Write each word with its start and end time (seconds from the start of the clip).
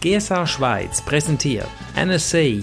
GSA 0.00 0.46
Schweiz 0.46 1.00
präsentiert 1.02 1.66
NSA 1.96 2.62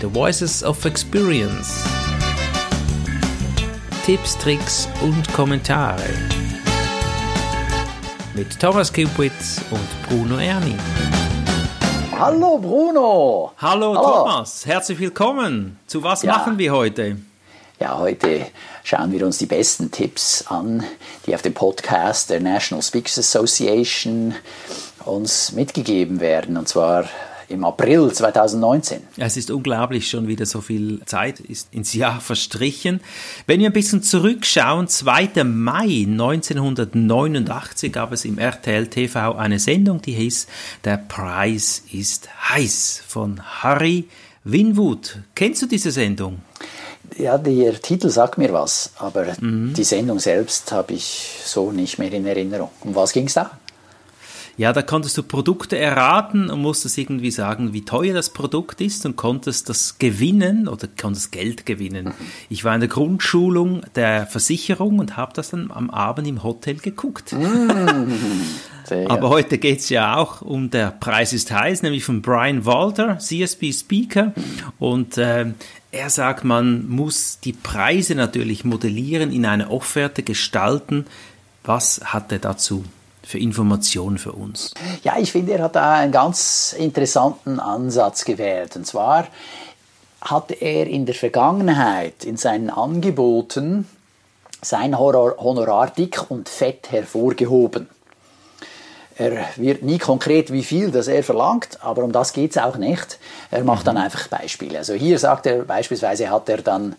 The 0.00 0.06
Voices 0.12 0.62
of 0.62 0.84
Experience 0.84 1.84
Tipps, 4.06 4.36
Tricks 4.38 4.88
und 5.02 5.32
Kommentare 5.32 6.02
mit 8.34 8.58
Thomas 8.60 8.92
Kupitz 8.92 9.60
und 9.70 10.08
Bruno 10.08 10.38
Erni. 10.38 10.76
Hallo 12.18 12.58
Bruno! 12.58 13.52
Hallo, 13.58 13.94
Hallo. 13.96 14.02
Thomas, 14.24 14.64
herzlich 14.66 14.98
willkommen. 15.00 15.78
Zu 15.86 16.02
was 16.04 16.22
Ja. 16.22 16.32
machen 16.38 16.56
wir 16.58 16.72
heute? 16.72 17.16
Ja, 17.80 17.98
heute 17.98 18.46
schauen 18.84 19.10
wir 19.10 19.24
uns 19.26 19.38
die 19.38 19.46
besten 19.46 19.90
Tipps 19.90 20.44
an, 20.48 20.84
die 21.26 21.34
auf 21.34 21.42
dem 21.42 21.54
Podcast 21.54 22.28
der 22.30 22.40
National 22.40 22.82
Speakers 22.82 23.18
Association 23.18 24.34
uns 25.04 25.52
mitgegeben 25.52 26.20
werden, 26.20 26.56
und 26.56 26.68
zwar 26.68 27.08
im 27.50 27.64
April 27.64 28.12
2019. 28.12 29.02
Es 29.16 29.36
ist 29.36 29.50
unglaublich, 29.50 30.08
schon 30.08 30.28
wieder 30.28 30.46
so 30.46 30.60
viel 30.60 31.00
Zeit 31.04 31.40
ist 31.40 31.68
ins 31.72 31.92
Jahr 31.94 32.20
verstrichen. 32.20 33.00
Wenn 33.46 33.60
wir 33.60 33.66
ein 33.66 33.72
bisschen 33.72 34.02
zurückschauen, 34.02 34.86
2. 34.86 35.44
Mai 35.44 36.06
1989 36.06 37.92
gab 37.92 38.12
es 38.12 38.24
im 38.24 38.38
RTL 38.38 38.86
TV 38.86 39.34
eine 39.34 39.58
Sendung, 39.58 40.00
die 40.00 40.12
hieß 40.12 40.46
Der 40.84 40.96
Preis 40.96 41.82
ist 41.92 42.28
heiß 42.50 43.02
von 43.06 43.42
Harry 43.62 44.08
Winwood. 44.44 45.18
Kennst 45.34 45.62
du 45.62 45.66
diese 45.66 45.90
Sendung? 45.90 46.40
Ja, 47.18 47.36
der 47.36 47.80
Titel 47.80 48.08
sagt 48.08 48.38
mir 48.38 48.52
was, 48.52 48.92
aber 48.98 49.26
die 49.40 49.84
Sendung 49.84 50.20
selbst 50.20 50.70
habe 50.70 50.92
ich 50.92 51.40
so 51.44 51.72
nicht 51.72 51.98
mehr 51.98 52.12
in 52.12 52.24
Erinnerung. 52.26 52.70
Um 52.82 52.94
was 52.94 53.12
ging 53.12 53.26
es 53.26 53.34
da? 53.34 53.58
Ja, 54.60 54.74
da 54.74 54.82
konntest 54.82 55.16
du 55.16 55.22
Produkte 55.22 55.78
erraten 55.78 56.50
und 56.50 56.60
musstest 56.60 56.98
irgendwie 56.98 57.30
sagen, 57.30 57.72
wie 57.72 57.82
teuer 57.82 58.12
das 58.12 58.28
Produkt 58.28 58.82
ist 58.82 59.06
und 59.06 59.16
konntest 59.16 59.70
das 59.70 59.96
gewinnen 59.96 60.68
oder 60.68 60.86
konntest 61.00 61.32
Geld 61.32 61.64
gewinnen. 61.64 62.12
Ich 62.50 62.62
war 62.62 62.74
in 62.74 62.80
der 62.80 62.90
Grundschulung 62.90 63.86
der 63.94 64.26
Versicherung 64.26 64.98
und 64.98 65.16
habe 65.16 65.32
das 65.34 65.48
dann 65.48 65.70
am 65.70 65.88
Abend 65.88 66.28
im 66.28 66.42
Hotel 66.42 66.74
geguckt. 66.74 67.30
Sehr 68.84 69.10
Aber 69.10 69.30
heute 69.30 69.56
geht's 69.56 69.88
ja 69.88 70.16
auch 70.16 70.42
um 70.42 70.68
der 70.68 70.90
Preis 70.90 71.32
ist 71.32 71.50
heiß, 71.50 71.82
nämlich 71.82 72.04
von 72.04 72.20
Brian 72.20 72.66
Walter, 72.66 73.18
CSB 73.18 73.72
Speaker. 73.72 74.34
Und 74.78 75.16
ähm, 75.16 75.54
er 75.90 76.10
sagt, 76.10 76.44
man 76.44 76.86
muss 76.86 77.40
die 77.40 77.54
Preise 77.54 78.14
natürlich 78.14 78.66
modellieren, 78.66 79.32
in 79.32 79.46
eine 79.46 79.70
Offerte 79.70 80.22
gestalten. 80.22 81.06
Was 81.64 82.02
hat 82.04 82.30
er 82.30 82.40
dazu 82.40 82.84
für 83.30 83.38
Informationen 83.38 84.18
für 84.18 84.32
uns? 84.32 84.74
Ja, 85.04 85.16
ich 85.18 85.32
finde, 85.32 85.52
er 85.52 85.64
hat 85.64 85.76
da 85.76 85.94
einen 85.94 86.12
ganz 86.12 86.74
interessanten 86.76 87.60
Ansatz 87.60 88.24
gewählt. 88.24 88.76
Und 88.76 88.86
zwar 88.86 89.26
hat 90.20 90.50
er 90.50 90.86
in 90.86 91.06
der 91.06 91.14
Vergangenheit 91.14 92.24
in 92.24 92.36
seinen 92.36 92.68
Angeboten 92.70 93.88
sein 94.62 94.98
Honorar 94.98 95.90
dick 95.90 96.30
und 96.30 96.48
fett 96.48 96.90
hervorgehoben. 96.90 97.88
Er 99.16 99.44
wird 99.56 99.82
nie 99.82 99.98
konkret, 99.98 100.52
wie 100.52 100.64
viel 100.64 100.90
das 100.90 101.06
er 101.06 101.22
verlangt, 101.22 101.78
aber 101.82 102.02
um 102.04 102.12
das 102.12 102.32
geht 102.32 102.52
es 102.52 102.58
auch 102.58 102.76
nicht. 102.76 103.18
Er 103.50 103.64
macht 103.64 103.86
dann 103.86 103.98
einfach 103.98 104.28
Beispiele. 104.28 104.78
Also 104.78 104.94
hier 104.94 105.18
sagt 105.18 105.44
er 105.46 105.64
beispielsweise, 105.64 106.30
hat 106.30 106.48
er 106.48 106.62
dann 106.62 106.96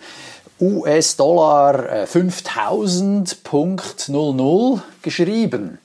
US-Dollar 0.60 2.04
äh, 2.04 2.06
5000.00 2.06 4.82
geschrieben. 5.02 5.80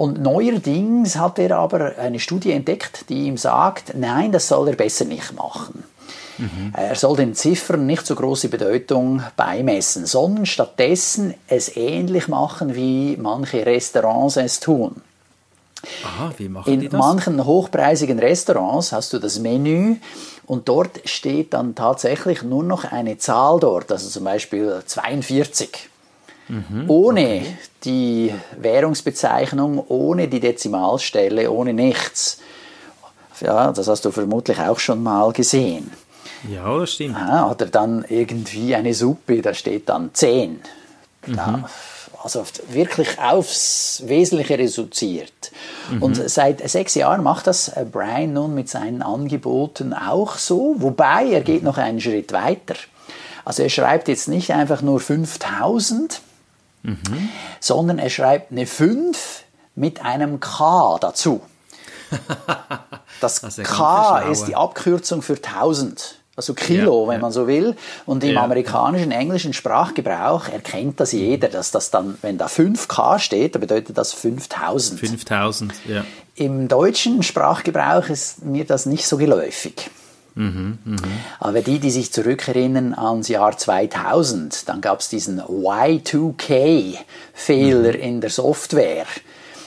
Und 0.00 0.22
neuerdings 0.22 1.16
hat 1.16 1.38
er 1.38 1.58
aber 1.58 1.98
eine 1.98 2.20
Studie 2.20 2.52
entdeckt, 2.52 3.10
die 3.10 3.26
ihm 3.26 3.36
sagt, 3.36 3.92
nein, 3.94 4.32
das 4.32 4.48
soll 4.48 4.68
er 4.68 4.74
besser 4.74 5.04
nicht 5.04 5.36
machen. 5.36 5.84
Er 6.72 6.94
soll 6.94 7.18
den 7.18 7.34
Ziffern 7.34 7.84
nicht 7.84 8.06
so 8.06 8.14
große 8.14 8.48
Bedeutung 8.48 9.22
beimessen, 9.36 10.06
sondern 10.06 10.46
stattdessen 10.46 11.34
es 11.48 11.76
ähnlich 11.76 12.28
machen, 12.28 12.74
wie 12.74 13.18
manche 13.18 13.66
Restaurants 13.66 14.38
es 14.38 14.58
tun. 14.58 15.02
Aha, 16.02 16.32
wie 16.38 16.48
machen 16.48 16.80
die 16.80 16.86
In 16.86 16.90
das? 16.90 16.98
manchen 16.98 17.44
hochpreisigen 17.44 18.18
Restaurants 18.18 18.92
hast 18.92 19.12
du 19.12 19.18
das 19.18 19.38
Menü 19.38 19.96
und 20.46 20.66
dort 20.70 21.02
steht 21.04 21.52
dann 21.52 21.74
tatsächlich 21.74 22.42
nur 22.42 22.64
noch 22.64 22.90
eine 22.90 23.18
Zahl 23.18 23.60
dort, 23.60 23.92
also 23.92 24.08
zum 24.08 24.24
Beispiel 24.24 24.82
42. 24.86 25.89
Mhm, 26.50 26.84
ohne 26.88 27.42
die 27.84 28.34
Währungsbezeichnung, 28.58 29.84
ohne 29.86 30.26
die 30.26 30.40
Dezimalstelle, 30.40 31.50
ohne 31.50 31.72
nichts. 31.72 32.40
Ja, 33.40 33.70
das 33.70 33.86
hast 33.86 34.04
du 34.04 34.10
vermutlich 34.10 34.58
auch 34.58 34.80
schon 34.80 35.02
mal 35.02 35.32
gesehen. 35.32 35.92
Ja, 36.52 36.78
das 36.78 36.94
stimmt. 36.94 37.16
Ah, 37.16 37.50
hat 37.50 37.60
er 37.60 37.68
dann 37.68 38.04
irgendwie 38.08 38.74
eine 38.74 38.94
Suppe, 38.94 39.40
da 39.42 39.54
steht 39.54 39.88
dann 39.88 40.10
10. 40.12 40.60
Ja, 41.28 41.68
also 42.22 42.44
wirklich 42.70 43.18
aufs 43.18 44.02
Wesentliche 44.06 44.58
reduziert. 44.58 45.52
Und 46.00 46.16
seit 46.30 46.68
sechs 46.68 46.94
Jahren 46.94 47.22
macht 47.22 47.46
das 47.46 47.68
äh, 47.68 47.84
Brian 47.90 48.32
nun 48.32 48.54
mit 48.54 48.68
seinen 48.68 49.02
Angeboten 49.02 49.92
auch 49.92 50.36
so, 50.36 50.74
wobei 50.78 51.30
er 51.30 51.40
geht 51.40 51.62
noch 51.62 51.78
einen 51.78 52.00
Schritt 52.00 52.32
weiter. 52.32 52.74
Also 53.44 53.62
er 53.62 53.70
schreibt 53.70 54.08
jetzt 54.08 54.28
nicht 54.28 54.52
einfach 54.52 54.82
nur 54.82 55.00
5000, 55.00 56.20
sondern 57.60 57.98
er 57.98 58.10
schreibt 58.10 58.52
eine 58.52 58.66
5 58.66 59.44
mit 59.74 60.04
einem 60.04 60.40
K 60.40 60.98
dazu. 61.00 61.40
Das 63.20 63.42
ganz 63.42 63.56
K 63.62 64.20
ist 64.30 64.46
die. 64.46 64.56
Abkürzung 64.56 65.20
für 65.20 65.34
1000. 65.34 66.16
Also 66.36 66.54
Kilo, 66.54 67.02
Ja, 67.02 67.08
wenn 67.08 67.16
ja. 67.16 67.20
man 67.20 67.32
so 67.32 67.46
will. 67.46 67.76
Und 68.06 68.24
im 68.24 68.30
Ja. 68.34 68.44
amerikanischen, 68.44 69.10
englischen 69.10 69.52
Sprachgebrauch 69.52 70.48
erkennt 70.48 71.00
das 71.00 71.12
jeder, 71.12 71.48
dass 71.48 71.70
das 71.70 71.90
dann, 71.90 72.16
wenn 72.22 72.38
da 72.38 72.46
5K 72.46 73.18
steht, 73.18 73.54
dann 73.54 73.60
bedeutet 73.60 73.98
das 73.98 74.14
5000. 74.14 74.98
5000, 75.00 75.74
ja. 75.86 76.04
Im 76.34 76.66
deutschen 76.68 77.22
Sprachgebrauch 77.22 78.08
ist 78.08 78.42
mir 78.42 78.64
das 78.64 78.86
nicht 78.86 79.06
so 79.06 79.18
geläufig. 79.18 79.90
Mhm, 80.34 80.78
Aber 81.40 81.62
die, 81.62 81.78
die 81.80 81.90
sich 81.90 82.12
zurückerinnern 82.12 82.94
ans 82.94 83.28
Jahr 83.28 83.56
2000, 83.56 84.68
dann 84.68 84.80
gab 84.80 85.00
es 85.00 85.08
diesen 85.08 85.40
Y2K-Fehler 85.40 87.94
Mhm. 87.94 88.00
in 88.02 88.20
der 88.20 88.30
Software. 88.30 89.06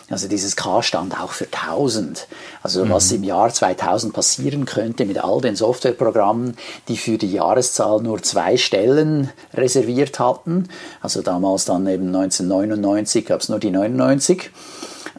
Also 0.09 0.28
dieses 0.28 0.56
K 0.56 0.84
stand 0.84 1.19
auch 1.19 1.31
für 1.31 1.47
1000. 1.50 2.28
Also 2.62 2.88
was 2.90 3.09
Mhm. 3.09 3.18
im 3.18 3.24
Jahr 3.24 3.51
2000 3.53 4.13
passieren 4.13 4.66
könnte 4.66 5.06
mit 5.06 5.18
all 5.24 5.41
den 5.41 5.56
Softwareprogrammen, 5.56 6.56
die 6.88 6.97
für 6.97 7.18
die 7.18 7.31
Jahreszahl 7.31 8.01
nur 8.01 8.22
zwei 8.22 8.57
Stellen 8.57 9.31
reserviert 9.53 10.19
hatten. 10.19 10.68
Also 11.01 11.22
damals 11.22 11.66
dann 11.66 11.88
eben 11.88 12.07
1999 12.16 13.25
gab 13.25 13.41
es 13.41 13.50
nur 13.50 13.59
die 13.59 13.72
99. 13.72 14.51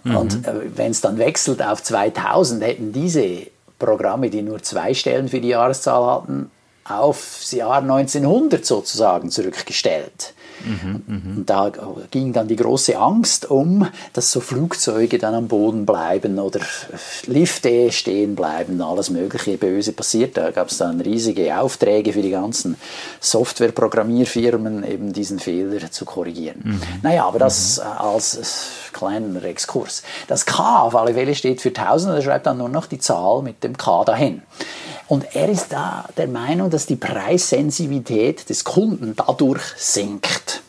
Und 0.05 0.47
äh, 0.47 0.53
wenn 0.77 0.91
es 0.91 1.01
dann 1.01 1.17
wechselt 1.19 1.63
auf 1.63 1.83
2000, 1.83 2.63
hätten 2.63 2.93
diese 2.93 3.47
Programme, 3.79 4.31
die 4.31 4.43
nur 4.43 4.63
zwei 4.63 4.95
Stellen 4.95 5.29
für 5.29 5.41
die 5.41 5.49
Jahreszahl 5.49 6.07
hatten, 6.07 6.51
aufs 6.85 7.53
Jahr 7.53 7.79
1900 7.79 8.65
sozusagen 8.65 9.31
zurückgestellt. 9.31 10.35
Und 10.67 11.45
da 11.47 11.73
ging 12.11 12.33
dann 12.33 12.49
die 12.49 12.57
große 12.57 12.97
Angst 12.97 13.51
um, 13.51 13.87
dass 14.13 14.31
so 14.31 14.41
Flugzeuge 14.41 15.19
dann 15.19 15.35
am 15.35 15.49
Boden 15.49 15.85
bleiben 15.85 16.39
oder 16.39 16.61
Lifte 17.27 17.91
stehen 17.91 18.35
bleiben, 18.35 18.81
alles 18.81 19.11
mögliche 19.11 19.59
Böse 19.59 19.93
passiert. 19.93 20.37
Da 20.37 20.51
gab 20.51 20.69
es 20.69 20.79
dann 20.79 21.01
riesige 21.01 21.59
Aufträge 21.59 22.13
für 22.13 22.23
die 22.23 22.31
ganzen 22.31 22.77
Softwareprogrammierfirmen, 23.21 24.85
eben 24.85 25.13
diesen 25.13 25.39
Fehler 25.39 25.91
zu 25.91 26.05
korrigieren. 26.05 26.81
Naja, 27.03 27.27
aber 27.27 27.39
das 27.39 27.79
äh, 27.79 27.83
als 27.83 28.71
kleiner 28.95 29.45
Exkurs. 29.45 30.03
Das 30.29 30.47
K 30.47 30.81
auf 30.81 30.97
alle 30.97 31.13
Fälle 31.13 31.35
steht 31.35 31.61
für 31.61 31.69
1000 31.69 32.13
und 32.13 32.17
er 32.17 32.23
schreibt 32.23 32.47
dann 32.47 32.57
nur 32.59 32.71
noch 32.71 32.87
die 32.87 32.99
Zahl 32.99 33.43
mit 33.43 33.63
dem 33.63 33.77
K 33.77 34.05
dahin. 34.05 34.41
Und 35.07 35.37
er 35.37 35.51
ist 35.51 35.71
da 35.73 36.09
der 36.17 36.29
Meinung, 36.29 36.71
dass 36.71 36.87
die 36.87 36.97
Preissensibilität 36.97 38.49
des 38.49 38.65
Kunden 38.65 39.15
dadurch 39.15 39.63
sinkt. 39.77 40.63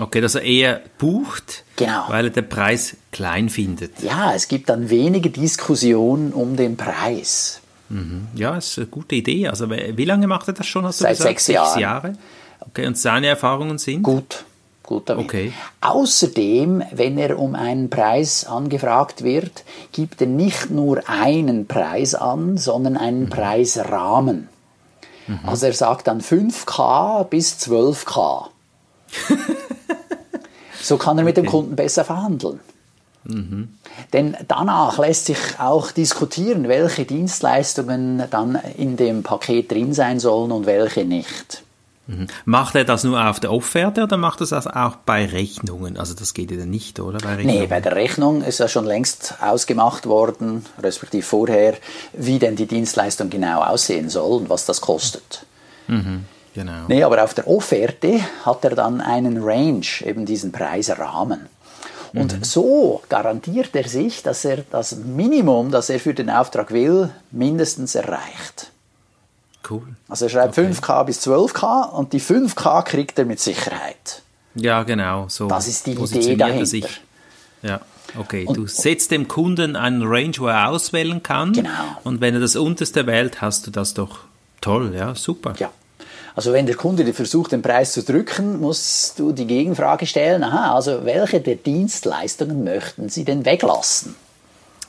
Okay, 0.00 0.20
dass 0.20 0.34
er 0.34 0.42
eher 0.42 0.80
bucht, 0.98 1.62
Genau. 1.76 2.06
weil 2.08 2.24
er 2.24 2.30
den 2.30 2.48
Preis 2.48 2.96
klein 3.12 3.48
findet. 3.48 4.02
Ja, 4.02 4.34
es 4.34 4.48
gibt 4.48 4.68
dann 4.68 4.90
weniger 4.90 5.28
Diskussion 5.30 6.32
um 6.32 6.56
den 6.56 6.76
Preis. 6.76 7.60
Ja, 8.34 8.56
ist 8.56 8.76
eine 8.78 8.88
gute 8.88 9.14
Idee. 9.14 9.46
Also 9.48 9.70
wie 9.70 10.04
lange 10.04 10.26
macht 10.26 10.48
er 10.48 10.54
das 10.54 10.66
schon? 10.66 10.84
Hast 10.84 11.00
du 11.00 11.04
Seit 11.04 11.16
sechs 11.18 11.46
Jahren. 11.46 11.78
Jahre. 11.80 12.12
Okay, 12.60 12.86
und 12.86 12.98
seine 12.98 13.28
Erfahrungen 13.28 13.78
sind? 13.78 14.02
Gut, 14.02 14.44
gut 14.88 15.08
damit. 15.08 15.26
Okay. 15.26 15.52
Außerdem, 15.80 16.82
wenn 16.90 17.18
er 17.18 17.38
um 17.38 17.54
einen 17.54 17.90
Preis 17.90 18.46
angefragt 18.46 19.22
wird, 19.22 19.64
gibt 19.92 20.20
er 20.20 20.26
nicht 20.26 20.70
nur 20.70 21.08
einen 21.08 21.66
Preis 21.66 22.14
an, 22.14 22.56
sondern 22.56 22.96
einen 22.96 23.24
Mhm. 23.24 23.30
Preisrahmen. 23.30 24.48
Also 25.44 25.66
er 25.66 25.74
sagt 25.74 26.06
dann 26.06 26.22
5K 26.22 27.24
bis 27.24 27.58
12K. 27.58 28.46
so 30.82 30.96
kann 30.96 31.18
er 31.18 31.24
mit 31.24 31.36
dem 31.36 31.44
Kunden 31.44 31.76
besser 31.76 32.02
verhandeln. 32.04 32.60
Mhm. 33.24 33.68
Denn 34.14 34.36
danach 34.48 34.98
lässt 34.98 35.26
sich 35.26 35.38
auch 35.58 35.90
diskutieren, 35.90 36.66
welche 36.68 37.04
Dienstleistungen 37.04 38.22
dann 38.30 38.58
in 38.78 38.96
dem 38.96 39.22
Paket 39.22 39.70
drin 39.70 39.92
sein 39.92 40.18
sollen 40.18 40.50
und 40.50 40.64
welche 40.64 41.04
nicht. 41.04 41.62
Mhm. 42.08 42.26
Macht 42.46 42.74
er 42.74 42.84
das 42.84 43.04
nur 43.04 43.22
auf 43.22 43.38
der 43.38 43.52
Offerte 43.52 44.02
oder 44.02 44.16
macht 44.16 44.40
er 44.40 44.46
das 44.46 44.66
auch 44.66 44.96
bei 44.96 45.26
Rechnungen? 45.26 45.98
Also 45.98 46.14
das 46.14 46.32
geht 46.32 46.50
ja 46.50 46.56
dann 46.56 46.70
nicht, 46.70 47.00
oder? 47.00 47.18
Bei 47.18 47.36
nee, 47.44 47.66
bei 47.66 47.80
der 47.80 47.94
Rechnung 47.94 48.42
ist 48.42 48.60
ja 48.60 48.66
schon 48.66 48.86
längst 48.86 49.34
ausgemacht 49.42 50.06
worden, 50.06 50.64
respektive 50.82 51.22
vorher, 51.22 51.74
wie 52.14 52.38
denn 52.38 52.56
die 52.56 52.66
Dienstleistung 52.66 53.28
genau 53.28 53.62
aussehen 53.62 54.08
soll 54.08 54.40
und 54.40 54.48
was 54.48 54.64
das 54.64 54.80
kostet. 54.80 55.44
Mhm, 55.86 56.24
genau. 56.54 56.86
Nee, 56.88 57.02
aber 57.02 57.22
auf 57.22 57.34
der 57.34 57.46
Offerte 57.46 58.20
hat 58.42 58.64
er 58.64 58.74
dann 58.74 59.02
einen 59.02 59.42
Range, 59.42 59.86
eben 60.02 60.24
diesen 60.24 60.50
Preisrahmen. 60.50 61.46
Und 62.14 62.38
mhm. 62.38 62.42
so 62.42 63.02
garantiert 63.10 63.76
er 63.76 63.86
sich, 63.86 64.22
dass 64.22 64.46
er 64.46 64.64
das 64.70 64.96
Minimum, 64.96 65.70
das 65.70 65.90
er 65.90 66.00
für 66.00 66.14
den 66.14 66.30
Auftrag 66.30 66.72
will, 66.72 67.10
mindestens 67.30 67.94
erreicht. 67.94 68.72
Cool. 69.68 69.82
Also 70.08 70.26
er 70.26 70.30
schreibt 70.30 70.58
okay. 70.58 70.70
5K 70.70 71.04
bis 71.04 71.26
12K 71.26 71.90
und 71.90 72.12
die 72.12 72.20
5K 72.20 72.82
kriegt 72.82 73.18
er 73.18 73.24
mit 73.24 73.40
Sicherheit. 73.40 74.22
Ja, 74.54 74.82
genau. 74.82 75.26
So 75.28 75.48
das 75.48 75.68
ist 75.68 75.86
die 75.86 75.92
Idee 75.92 76.36
dahinter. 76.36 76.66
Sich. 76.66 77.00
Ja, 77.62 77.80
okay. 78.18 78.46
Und, 78.46 78.56
du 78.56 78.66
setzt 78.66 79.10
dem 79.10 79.28
Kunden 79.28 79.76
einen 79.76 80.02
Range, 80.02 80.32
wo 80.38 80.46
er 80.46 80.68
auswählen 80.68 81.22
kann. 81.22 81.52
Genau. 81.52 81.70
Und 82.04 82.20
wenn 82.20 82.34
er 82.34 82.40
das 82.40 82.56
unterste 82.56 83.06
wählt, 83.06 83.40
hast 83.40 83.66
du 83.66 83.70
das 83.70 83.94
doch 83.94 84.20
toll, 84.60 84.94
ja, 84.94 85.14
super. 85.14 85.54
Ja. 85.58 85.70
Also 86.34 86.52
wenn 86.52 86.66
der 86.66 86.76
Kunde 86.76 87.12
versucht, 87.12 87.50
den 87.50 87.62
Preis 87.62 87.92
zu 87.92 88.04
drücken, 88.04 88.60
musst 88.60 89.18
du 89.18 89.32
die 89.32 89.46
Gegenfrage 89.46 90.06
stellen, 90.06 90.44
aha, 90.44 90.74
also 90.74 91.04
welche 91.04 91.40
der 91.40 91.56
Dienstleistungen 91.56 92.62
möchten 92.62 93.08
Sie 93.08 93.24
denn 93.24 93.44
weglassen? 93.44 94.14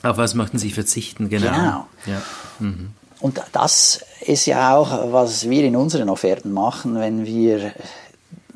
Auf 0.03 0.17
was 0.17 0.35
möchten 0.35 0.59
Sie 0.59 0.69
verzichten, 0.69 1.27
genau. 1.27 1.47
Genau. 1.47 1.87
Ja. 2.05 2.21
Mhm. 2.59 2.91
Und 3.21 3.41
das 3.51 4.05
ist 4.21 4.45
ja 4.45 4.75
auch, 4.75 5.11
was 5.11 5.49
wir 5.49 5.63
in 5.63 5.75
unseren 5.75 6.09
Offerten 6.09 6.51
machen, 6.53 6.99
wenn 6.99 7.25
wir 7.25 7.73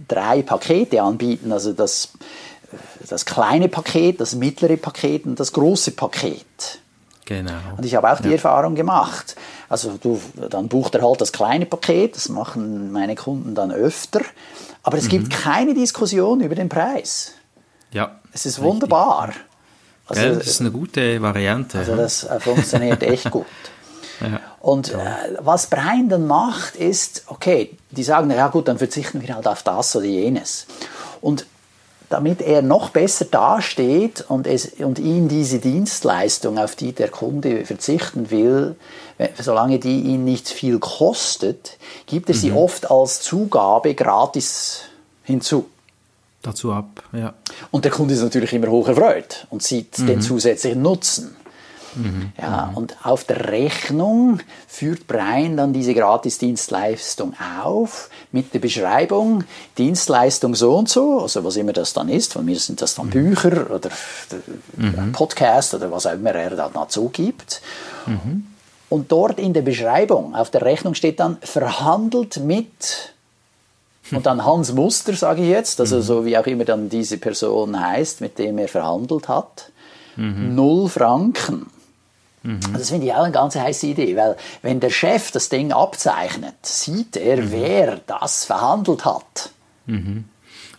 drei 0.07 0.42
Pakete 0.42 1.01
anbieten, 1.01 1.51
also 1.51 1.74
das, 1.74 2.10
das 3.07 3.25
kleine 3.25 3.68
Paket, 3.68 4.21
das 4.21 4.36
mittlere 4.36 4.77
Paket 4.77 5.25
und 5.25 5.39
das 5.39 5.51
große 5.51 5.92
Paket. 5.92 6.80
Genau. 7.25 7.54
Und 7.77 7.86
ich 7.86 7.95
habe 7.95 8.12
auch 8.12 8.19
die 8.19 8.27
ja. 8.27 8.33
Erfahrung 8.33 8.75
gemacht. 8.75 9.36
Also 9.69 9.98
du, 10.01 10.19
dann 10.50 10.68
bucht 10.68 10.95
er 10.95 11.01
halt 11.01 11.21
das 11.21 11.31
kleine 11.31 11.65
Paket, 11.65 12.15
das 12.15 12.30
machen 12.30 12.92
meine 12.92 13.15
Kunden 13.15 13.56
dann 13.56 13.71
öfter, 13.71 14.21
aber 14.83 14.98
es 14.98 15.06
mhm. 15.06 15.10
gibt 15.10 15.30
keine 15.30 15.74
Diskussion 15.74 16.42
über 16.42 16.56
den 16.56 16.69
Preis. 16.69 17.33
Ja. 17.92 18.19
Es 18.33 18.45
ist 18.45 18.57
richtig. 18.57 18.71
wunderbar. 18.71 19.31
Also, 20.07 20.21
ja, 20.21 20.33
das 20.33 20.48
ist 20.48 20.62
eine 20.62 20.71
gute 20.71 21.21
Variante. 21.21 21.80
Also 21.80 21.95
das 21.95 22.24
äh, 22.25 22.39
funktioniert 22.39 23.01
echt 23.04 23.31
gut. 23.31 23.45
Ja. 24.19 24.42
Und 24.63 24.88
ja. 24.88 24.98
Äh, 24.98 25.38
was 25.39 25.68
Brian 25.68 26.07
dann 26.07 26.25
macht, 26.25 26.77
ist, 26.77 27.24
okay, 27.27 27.77
die 27.92 28.01
sagen, 28.01 28.31
ja 28.31 28.48
gut, 28.48 28.69
dann 28.69 28.77
verzichten 28.77 29.21
wir 29.21 29.36
halt 29.36 29.45
auf 29.45 29.62
das 29.62 29.94
oder 29.94 30.06
jenes. 30.06 30.68
Und 31.19 31.45
damit 32.07 32.42
er 32.42 32.62
noch 32.62 32.89
besser 32.89 33.25
dasteht 33.25 34.24
und, 34.30 34.48
es, 34.48 34.71
und 34.80 35.00
ihn 35.00 35.27
diese 35.27 35.60
Dienstleistung, 35.60 36.57
auf 36.57 36.77
die 36.77 36.94
der 36.94 37.10
Kunde 37.10 37.65
verzichten 37.65 38.31
will, 38.31 38.77
solange 39.38 39.80
die 39.80 40.00
ihn 40.00 40.24
nicht 40.24 40.48
viel 40.48 40.80
kostet, 40.80 41.77
gibt 42.06 42.30
er 42.30 42.36
mhm. 42.36 42.39
sie 42.39 42.51
oft 42.54 42.89
als 42.89 43.21
Zugabe 43.21 43.94
gratis 43.95 44.83
hinzu. 45.24 45.65
Dazu 46.42 46.71
ab, 46.71 47.04
ja. 47.12 47.33
Und 47.71 47.83
der 47.83 47.92
Kunde 47.92 48.13
ist 48.13 48.21
natürlich 48.21 48.54
immer 48.54 48.68
hoch 48.68 48.88
erfreut 48.88 49.45
und 49.50 49.62
sieht 49.62 50.00
mhm. 50.00 50.07
den 50.07 50.21
zusätzlichen 50.21 50.81
Nutzen. 50.81 51.36
Mhm. 51.95 52.31
Ja, 52.42 52.72
und 52.75 52.95
auf 53.04 53.24
der 53.24 53.50
Rechnung 53.50 54.40
führt 54.68 55.07
Brian 55.07 55.57
dann 55.57 55.74
diese 55.74 55.94
Gratisdienstleistung 55.94 57.34
auf 57.63 58.10
mit 58.31 58.54
der 58.54 58.60
Beschreibung 58.60 59.44
Dienstleistung 59.78 60.56
so 60.56 60.75
und 60.75 60.90
so, 60.90 61.22
also 61.22 61.44
was 61.44 61.56
immer 61.56 61.74
das 61.74 61.94
dann 61.94 62.10
ist. 62.10 62.34
Von 62.34 62.45
mir 62.45 62.57
sind 62.57 62.81
das 62.81 62.95
dann 62.95 63.07
mhm. 63.07 63.12
Bücher 63.12 63.69
oder 63.72 63.90
mhm. 64.78 65.12
Podcast 65.12 65.74
oder 65.74 65.92
was 65.92 66.06
auch 66.06 66.13
immer 66.13 66.31
er 66.31 66.56
da 66.56 66.69
dazu 66.74 67.10
gibt. 67.10 67.62
Mhm. 68.06 68.48
Und 68.89 69.12
dort 69.12 69.39
in 69.39 69.54
der 69.54 69.62
Beschreibung 69.63 70.36
auf 70.36 70.50
der 70.51 70.62
Rechnung 70.62 70.94
steht 70.94 71.19
dann 71.19 71.38
verhandelt 71.42 72.38
mit 72.38 73.13
und 74.12 74.25
dann 74.25 74.46
Hans 74.46 74.74
Muster, 74.74 75.13
sage 75.13 75.42
ich 75.42 75.50
jetzt, 75.50 75.80
also 75.80 75.98
mhm. 75.98 76.01
so 76.01 76.25
wie 76.25 76.38
auch 76.38 76.46
immer 76.46 76.66
dann 76.66 76.89
diese 76.89 77.18
Person 77.18 77.80
heißt, 77.80 78.22
mit 78.22 78.38
dem 78.38 78.57
er 78.57 78.68
verhandelt 78.68 79.28
hat. 79.28 79.72
Mhm. 80.16 80.56
Null 80.56 80.89
Franken. 80.89 81.68
Mhm. 82.44 82.60
Das 82.74 82.90
finde 82.90 83.07
ich 83.07 83.13
auch 83.13 83.24
eine 83.24 83.31
ganz 83.31 83.56
heiße 83.56 83.88
Idee, 83.88 84.16
weil 84.16 84.36
wenn 84.62 84.80
der 84.80 84.90
Chef 84.90 85.31
das 85.31 85.50
Ding 85.50 85.72
abzeichnet, 85.72 86.56
sieht 86.62 87.16
er, 87.16 87.38
mhm. 87.38 87.51
wer 87.51 88.00
das 88.06 88.45
verhandelt 88.45 89.06
hat. 89.06 89.51
Mhm. 89.86 90.25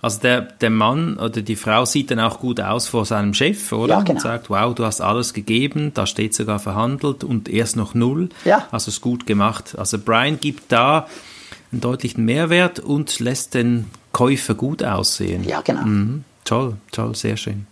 Also 0.02 0.20
der, 0.20 0.42
der 0.42 0.68
Mann 0.68 1.16
oder 1.16 1.40
die 1.40 1.56
Frau 1.56 1.86
sieht 1.86 2.10
dann 2.10 2.20
auch 2.20 2.38
gut 2.38 2.60
aus 2.60 2.88
vor 2.88 3.06
seinem 3.06 3.32
Chef, 3.32 3.72
oder? 3.72 3.94
Ja, 3.94 4.00
genau. 4.00 4.10
Und 4.10 4.20
sagt, 4.20 4.50
wow, 4.50 4.74
du 4.74 4.84
hast 4.84 5.00
alles 5.00 5.32
gegeben, 5.32 5.92
da 5.94 6.06
steht 6.06 6.34
sogar 6.34 6.58
verhandelt 6.58 7.24
und 7.24 7.48
erst 7.48 7.76
noch 7.76 7.94
null. 7.94 8.28
Ja. 8.44 8.68
Also 8.70 8.90
ist 8.90 9.00
gut 9.00 9.26
gemacht. 9.26 9.74
Also 9.78 9.98
Brian 9.98 10.38
gibt 10.38 10.70
da 10.70 11.08
einen 11.72 11.80
deutlichen 11.80 12.26
Mehrwert 12.26 12.80
und 12.80 13.18
lässt 13.18 13.54
den 13.54 13.90
Käufer 14.12 14.54
gut 14.54 14.84
aussehen. 14.84 15.42
Ja, 15.42 15.62
genau. 15.62 15.84
Mhm. 15.86 16.24
Toll, 16.44 16.76
toll, 16.92 17.14
sehr 17.14 17.38
schön. 17.38 17.66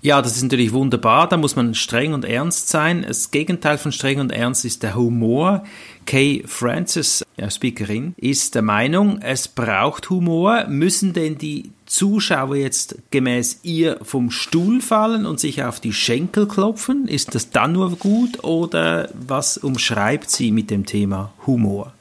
Ja, 0.00 0.22
das 0.22 0.36
ist 0.36 0.42
natürlich 0.42 0.72
wunderbar. 0.72 1.28
Da 1.28 1.36
muss 1.36 1.56
man 1.56 1.74
streng 1.74 2.14
und 2.14 2.24
ernst 2.24 2.68
sein. 2.68 3.04
Das 3.06 3.30
Gegenteil 3.30 3.78
von 3.78 3.90
streng 3.90 4.20
und 4.20 4.30
ernst 4.30 4.64
ist 4.64 4.82
der 4.82 4.94
Humor. 4.94 5.64
Kay 6.06 6.44
Francis, 6.46 7.24
ja, 7.36 7.50
Speakerin, 7.50 8.14
ist 8.16 8.54
der 8.54 8.62
Meinung, 8.62 9.20
es 9.20 9.48
braucht 9.48 10.08
Humor. 10.08 10.66
Müssen 10.68 11.12
denn 11.12 11.36
die 11.36 11.72
Zuschauer 11.86 12.56
jetzt 12.56 12.96
gemäß 13.10 13.60
ihr 13.64 13.98
vom 14.02 14.30
Stuhl 14.30 14.80
fallen 14.80 15.26
und 15.26 15.40
sich 15.40 15.64
auf 15.64 15.80
die 15.80 15.92
Schenkel 15.92 16.46
klopfen? 16.46 17.08
Ist 17.08 17.34
das 17.34 17.50
dann 17.50 17.72
nur 17.72 17.96
gut 17.96 18.44
oder 18.44 19.08
was 19.14 19.58
umschreibt 19.58 20.30
sie 20.30 20.52
mit 20.52 20.70
dem 20.70 20.86
Thema 20.86 21.32
Humor? 21.46 21.92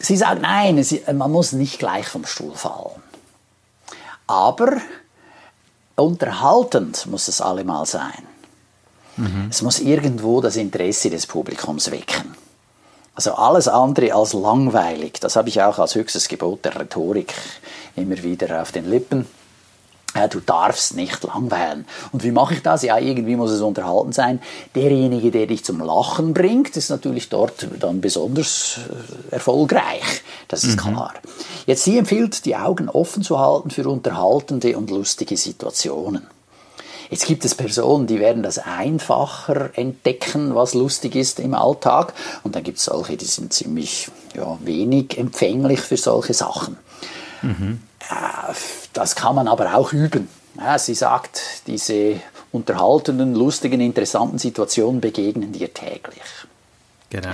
Sie 0.00 0.16
sagt, 0.16 0.42
nein, 0.42 0.84
man 1.14 1.30
muss 1.30 1.52
nicht 1.52 1.78
gleich 1.78 2.06
vom 2.06 2.26
Stuhl 2.26 2.54
fallen. 2.54 3.02
Aber 4.26 4.76
unterhaltend 5.96 7.06
muss 7.06 7.28
es 7.28 7.40
allemal 7.40 7.86
sein. 7.86 8.22
Mhm. 9.16 9.48
Es 9.50 9.62
muss 9.62 9.80
irgendwo 9.80 10.40
das 10.40 10.56
Interesse 10.56 11.10
des 11.10 11.26
Publikums 11.26 11.90
wecken. 11.90 12.34
Also 13.14 13.34
alles 13.34 13.66
andere 13.66 14.14
als 14.14 14.34
langweilig, 14.34 15.20
das 15.20 15.36
habe 15.36 15.48
ich 15.48 15.62
auch 15.62 15.78
als 15.78 15.94
höchstes 15.94 16.28
Gebot 16.28 16.64
der 16.66 16.78
Rhetorik 16.78 17.32
immer 17.96 18.22
wieder 18.22 18.60
auf 18.60 18.72
den 18.72 18.90
Lippen 18.90 19.26
du 20.28 20.40
darfst 20.40 20.96
nicht 20.96 21.22
langweilen. 21.22 21.86
Und 22.12 22.24
wie 22.24 22.30
mache 22.30 22.54
ich 22.54 22.62
das? 22.62 22.82
Ja, 22.82 22.98
irgendwie 22.98 23.36
muss 23.36 23.50
es 23.50 23.60
unterhalten 23.60 24.12
sein. 24.12 24.40
Derjenige, 24.74 25.30
der 25.30 25.46
dich 25.46 25.64
zum 25.64 25.80
Lachen 25.80 26.34
bringt, 26.34 26.76
ist 26.76 26.90
natürlich 26.90 27.28
dort 27.28 27.66
dann 27.78 28.00
besonders 28.00 28.80
äh, 29.30 29.34
erfolgreich. 29.34 30.22
Das 30.48 30.64
ist 30.64 30.76
mhm. 30.76 30.92
klar. 30.92 31.14
Jetzt, 31.66 31.84
sie 31.84 31.98
empfiehlt, 31.98 32.44
die 32.44 32.56
Augen 32.56 32.88
offen 32.88 33.22
zu 33.22 33.38
halten 33.38 33.70
für 33.70 33.88
unterhaltende 33.88 34.76
und 34.76 34.90
lustige 34.90 35.36
Situationen. 35.36 36.26
Jetzt 37.10 37.26
gibt 37.26 37.44
es 37.44 37.54
Personen, 37.54 38.06
die 38.06 38.18
werden 38.18 38.42
das 38.42 38.58
einfacher 38.58 39.70
entdecken, 39.74 40.54
was 40.54 40.74
lustig 40.74 41.14
ist 41.14 41.38
im 41.38 41.54
Alltag. 41.54 42.14
Und 42.42 42.56
dann 42.56 42.62
gibt 42.62 42.78
es 42.78 42.84
solche, 42.84 43.16
die 43.16 43.24
sind 43.24 43.52
ziemlich 43.52 44.08
ja, 44.34 44.58
wenig 44.62 45.16
empfänglich 45.16 45.80
für 45.80 45.96
solche 45.96 46.34
Sachen. 46.34 46.76
Mhm. 47.42 47.80
Äh, 48.10 48.52
das 48.92 49.14
kann 49.14 49.34
man 49.34 49.48
aber 49.48 49.74
auch 49.74 49.92
üben. 49.92 50.28
Ja, 50.58 50.78
sie 50.78 50.94
sagt, 50.94 51.66
diese 51.66 52.20
unterhaltenden, 52.52 53.34
lustigen, 53.34 53.80
interessanten 53.80 54.38
Situationen 54.38 55.00
begegnen 55.00 55.52
dir 55.52 55.72
täglich. 55.72 56.22
Genau. 57.10 57.28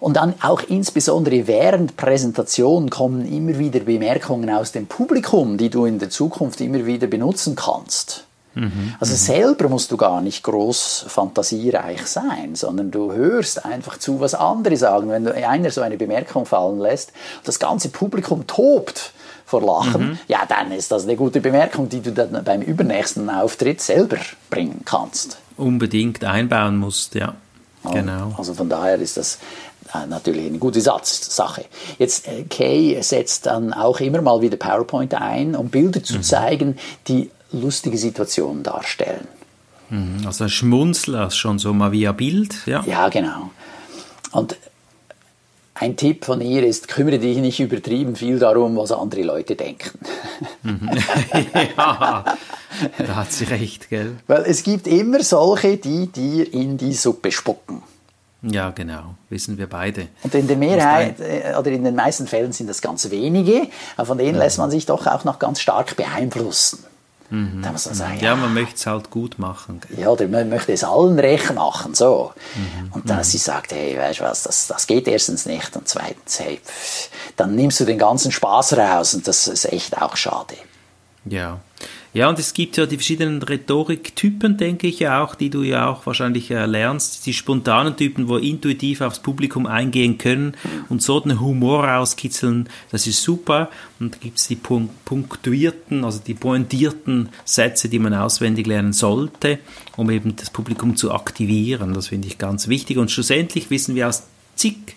Und 0.00 0.16
dann 0.16 0.34
auch 0.42 0.62
insbesondere 0.68 1.46
während 1.46 1.96
Präsentation 1.96 2.90
kommen 2.90 3.30
immer 3.32 3.58
wieder 3.58 3.80
Bemerkungen 3.80 4.50
aus 4.50 4.72
dem 4.72 4.86
Publikum, 4.86 5.56
die 5.56 5.70
du 5.70 5.86
in 5.86 5.98
der 5.98 6.10
Zukunft 6.10 6.60
immer 6.60 6.84
wieder 6.84 7.06
benutzen 7.06 7.56
kannst. 7.56 8.24
Mhm. 8.54 8.94
Also 9.00 9.12
mhm. 9.12 9.18
selber 9.18 9.68
musst 9.68 9.90
du 9.92 9.96
gar 9.96 10.20
nicht 10.20 10.42
groß 10.42 11.06
fantasiereich 11.08 12.06
sein, 12.06 12.54
sondern 12.54 12.90
du 12.90 13.12
hörst 13.12 13.64
einfach 13.64 13.98
zu, 13.98 14.20
was 14.20 14.34
andere 14.34 14.76
sagen. 14.76 15.08
Wenn 15.08 15.28
einer 15.28 15.70
so 15.70 15.82
eine 15.82 15.96
Bemerkung 15.96 16.46
fallen 16.46 16.80
lässt, 16.80 17.12
das 17.44 17.58
ganze 17.58 17.88
Publikum 17.88 18.46
tobt 18.46 19.12
vor 19.46 19.62
Lachen, 19.62 20.10
mhm. 20.10 20.18
ja, 20.26 20.44
dann 20.46 20.72
ist 20.72 20.90
das 20.90 21.04
eine 21.04 21.16
gute 21.16 21.40
Bemerkung, 21.40 21.88
die 21.88 22.00
du 22.00 22.12
dann 22.12 22.42
beim 22.44 22.62
übernächsten 22.62 23.30
Auftritt 23.30 23.80
selber 23.80 24.18
bringen 24.50 24.82
kannst. 24.84 25.38
Unbedingt 25.56 26.24
einbauen 26.24 26.76
musst, 26.76 27.14
ja. 27.14 27.34
Genau. 27.92 28.34
Also 28.36 28.52
von 28.52 28.68
daher 28.68 28.96
ist 28.96 29.16
das 29.16 29.38
äh, 29.94 30.06
natürlich 30.08 30.46
eine 30.46 30.58
gute 30.58 30.80
Sache. 30.80 31.64
Jetzt, 31.98 32.26
äh, 32.26 32.42
Kay 32.42 33.00
setzt 33.00 33.46
dann 33.46 33.72
auch 33.72 34.00
immer 34.00 34.20
mal 34.20 34.40
wieder 34.40 34.56
PowerPoint 34.56 35.14
ein, 35.14 35.54
um 35.54 35.68
Bilder 35.68 36.02
zu 36.02 36.16
mhm. 36.16 36.22
zeigen, 36.24 36.78
die 37.06 37.30
lustige 37.52 37.96
Situationen 37.96 38.64
darstellen. 38.64 39.28
Mhm, 39.90 40.26
also 40.26 40.44
ein 40.44 40.50
Schmunzler, 40.50 41.30
schon 41.30 41.60
so 41.60 41.72
mal 41.72 41.92
via 41.92 42.10
Bild, 42.10 42.66
ja? 42.66 42.82
Ja, 42.86 43.08
genau. 43.08 43.50
Und 44.32 44.56
ein 45.78 45.96
Tipp 45.96 46.24
von 46.24 46.40
ihr 46.40 46.66
ist, 46.66 46.88
kümmere 46.88 47.18
dich 47.18 47.38
nicht 47.38 47.60
übertrieben 47.60 48.16
viel 48.16 48.38
darum, 48.38 48.76
was 48.76 48.92
andere 48.92 49.22
Leute 49.22 49.56
denken. 49.56 49.98
Mhm. 50.62 50.90
ja, 51.76 52.24
da 52.98 53.16
hat 53.16 53.32
sie 53.32 53.44
recht, 53.44 53.90
gell? 53.90 54.16
Weil 54.26 54.44
es 54.46 54.62
gibt 54.62 54.86
immer 54.86 55.22
solche, 55.22 55.76
die 55.76 56.06
dir 56.06 56.52
in 56.52 56.78
die 56.78 56.94
Suppe 56.94 57.30
spucken. 57.30 57.82
Ja, 58.42 58.70
genau, 58.70 59.14
wissen 59.28 59.58
wir 59.58 59.66
beide. 59.66 60.08
Und 60.22 60.34
in 60.34 60.46
der 60.46 60.56
Mehrheit 60.56 61.20
äh, 61.20 61.54
oder 61.58 61.70
in 61.70 61.84
den 61.84 61.94
meisten 61.94 62.26
Fällen 62.26 62.52
sind 62.52 62.68
das 62.68 62.80
ganz 62.80 63.10
wenige, 63.10 63.68
aber 63.96 64.06
von 64.06 64.18
denen 64.18 64.36
ja. 64.36 64.44
lässt 64.44 64.58
man 64.58 64.70
sich 64.70 64.86
doch 64.86 65.06
auch 65.06 65.24
noch 65.24 65.38
ganz 65.38 65.60
stark 65.60 65.96
beeinflussen. 65.96 66.84
Mhm. 67.30 67.62
Da 67.62 67.72
muss 67.72 67.86
man 67.86 67.94
sagen, 67.94 68.18
ja, 68.18 68.30
ja, 68.30 68.36
man 68.36 68.54
möchte 68.54 68.76
es 68.76 68.86
halt 68.86 69.10
gut 69.10 69.38
machen. 69.38 69.80
Ja, 69.96 70.08
oder 70.08 70.28
man 70.28 70.48
möchte 70.48 70.72
es 70.72 70.84
allen 70.84 71.18
recht 71.18 71.54
machen, 71.54 71.94
so. 71.94 72.32
Mhm. 72.54 72.92
Und 72.92 73.10
dass 73.10 73.28
mhm. 73.28 73.30
sie 73.30 73.38
sagt, 73.38 73.72
hey, 73.72 73.98
weißt 73.98 74.20
du 74.20 74.24
was, 74.24 74.44
das, 74.44 74.66
das 74.68 74.86
geht 74.86 75.08
erstens 75.08 75.46
nicht 75.46 75.76
und 75.76 75.88
zweitens, 75.88 76.38
hey, 76.40 76.60
pff, 76.64 77.10
dann 77.36 77.54
nimmst 77.54 77.80
du 77.80 77.84
den 77.84 77.98
ganzen 77.98 78.32
Spaß 78.32 78.76
raus 78.76 79.14
und 79.14 79.26
das 79.26 79.48
ist 79.48 79.64
echt 79.72 80.00
auch 80.00 80.16
schade. 80.16 80.56
Ja. 81.24 81.60
Ja, 82.16 82.30
und 82.30 82.38
es 82.38 82.54
gibt 82.54 82.78
ja 82.78 82.86
die 82.86 82.96
verschiedenen 82.96 83.42
Rhetoriktypen, 83.42 84.56
denke 84.56 84.86
ich 84.86 85.00
ja 85.00 85.22
auch, 85.22 85.34
die 85.34 85.50
du 85.50 85.62
ja 85.62 85.86
auch 85.86 86.06
wahrscheinlich 86.06 86.48
lernst. 86.48 87.26
Die 87.26 87.34
spontanen 87.34 87.94
Typen, 87.94 88.26
wo 88.26 88.38
intuitiv 88.38 89.02
aufs 89.02 89.18
Publikum 89.18 89.66
eingehen 89.66 90.16
können 90.16 90.54
und 90.88 91.02
so 91.02 91.20
den 91.20 91.38
Humor 91.38 91.84
rauskitzeln, 91.84 92.70
das 92.90 93.06
ist 93.06 93.22
super. 93.22 93.68
Und 94.00 94.14
da 94.14 94.18
gibt 94.18 94.38
es 94.38 94.48
die 94.48 94.56
punktuierten, 94.56 96.04
also 96.06 96.18
die 96.26 96.32
pointierten 96.32 97.28
Sätze, 97.44 97.90
die 97.90 97.98
man 97.98 98.14
auswendig 98.14 98.66
lernen 98.66 98.94
sollte, 98.94 99.58
um 99.98 100.08
eben 100.08 100.36
das 100.36 100.48
Publikum 100.48 100.96
zu 100.96 101.12
aktivieren. 101.12 101.92
Das 101.92 102.08
finde 102.08 102.28
ich 102.28 102.38
ganz 102.38 102.66
wichtig. 102.66 102.96
Und 102.96 103.10
schlussendlich 103.10 103.68
wissen 103.68 103.94
wir 103.94 104.08
aus 104.08 104.22
zig 104.54 104.96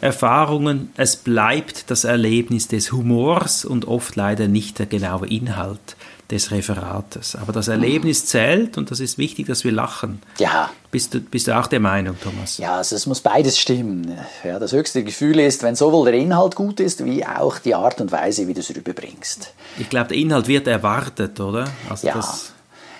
Erfahrungen, 0.00 0.90
es 0.96 1.16
bleibt 1.16 1.90
das 1.90 2.04
Erlebnis 2.04 2.68
des 2.68 2.92
Humors 2.92 3.64
und 3.64 3.86
oft 3.88 4.14
leider 4.14 4.46
nicht 4.46 4.78
der 4.78 4.86
genaue 4.86 5.26
Inhalt 5.26 5.96
des 6.30 6.50
Referates. 6.50 7.36
Aber 7.36 7.52
das 7.52 7.68
Erlebnis 7.68 8.26
zählt 8.26 8.78
und 8.78 8.90
das 8.90 9.00
ist 9.00 9.18
wichtig, 9.18 9.46
dass 9.46 9.64
wir 9.64 9.72
lachen. 9.72 10.22
Ja. 10.38 10.70
Bist 10.90 11.14
du, 11.14 11.20
bist 11.20 11.48
du 11.48 11.58
auch 11.58 11.66
der 11.66 11.80
Meinung, 11.80 12.16
Thomas? 12.20 12.58
Ja, 12.58 12.76
also 12.76 12.96
es 12.96 13.06
muss 13.06 13.20
beides 13.20 13.58
stimmen. 13.58 14.16
Ja, 14.44 14.58
das 14.58 14.72
höchste 14.72 15.04
Gefühl 15.04 15.38
ist, 15.40 15.62
wenn 15.62 15.76
sowohl 15.76 16.10
der 16.10 16.20
Inhalt 16.20 16.56
gut 16.56 16.80
ist, 16.80 17.04
wie 17.04 17.24
auch 17.24 17.58
die 17.58 17.74
Art 17.74 18.00
und 18.00 18.12
Weise, 18.12 18.48
wie 18.48 18.54
du 18.54 18.60
es 18.60 18.74
rüberbringst. 18.74 19.52
Ich 19.78 19.88
glaube, 19.88 20.08
der 20.08 20.16
Inhalt 20.16 20.48
wird 20.48 20.66
erwartet, 20.66 21.38
oder? 21.40 21.68
Also 21.88 22.06
ja. 22.06 22.14
Das, 22.14 22.52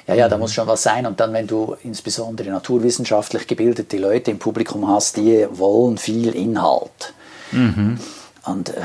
ja, 0.06 0.14
ja, 0.14 0.28
da 0.28 0.38
muss 0.38 0.52
schon 0.52 0.66
was 0.66 0.82
sein. 0.82 1.06
Und 1.06 1.20
dann, 1.20 1.32
wenn 1.32 1.46
du 1.46 1.76
insbesondere 1.84 2.50
naturwissenschaftlich 2.50 3.46
gebildete 3.46 3.96
Leute 3.99 4.30
im 4.32 4.38
Publikum 4.38 4.88
hast, 4.88 5.16
die 5.16 5.46
wollen 5.52 5.99
viel 5.99 6.34
Inhalt. 6.34 7.14
Mhm. 7.52 7.99
Und 8.44 8.70
äh, 8.70 8.82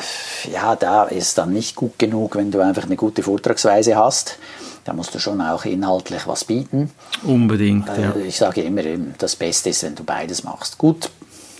ja, 0.51 0.75
da 0.75 1.05
ist 1.05 1.37
dann 1.37 1.53
nicht 1.53 1.75
gut 1.75 1.97
genug, 1.97 2.35
wenn 2.35 2.51
du 2.51 2.59
einfach 2.59 2.83
eine 2.83 2.95
gute 2.95 3.23
Vortragsweise 3.23 3.95
hast. 3.95 4.37
Da 4.83 4.93
musst 4.93 5.15
du 5.15 5.19
schon 5.19 5.41
auch 5.41 5.65
inhaltlich 5.65 6.27
was 6.27 6.43
bieten. 6.43 6.91
Unbedingt, 7.23 7.87
ja. 7.87 8.11
Äh, 8.11 8.27
ich 8.27 8.37
sage 8.37 8.61
immer, 8.61 8.83
das 9.17 9.35
Beste 9.35 9.69
ist, 9.69 9.83
wenn 9.83 9.95
du 9.95 10.03
beides 10.03 10.43
machst. 10.43 10.77
Gut, 10.77 11.09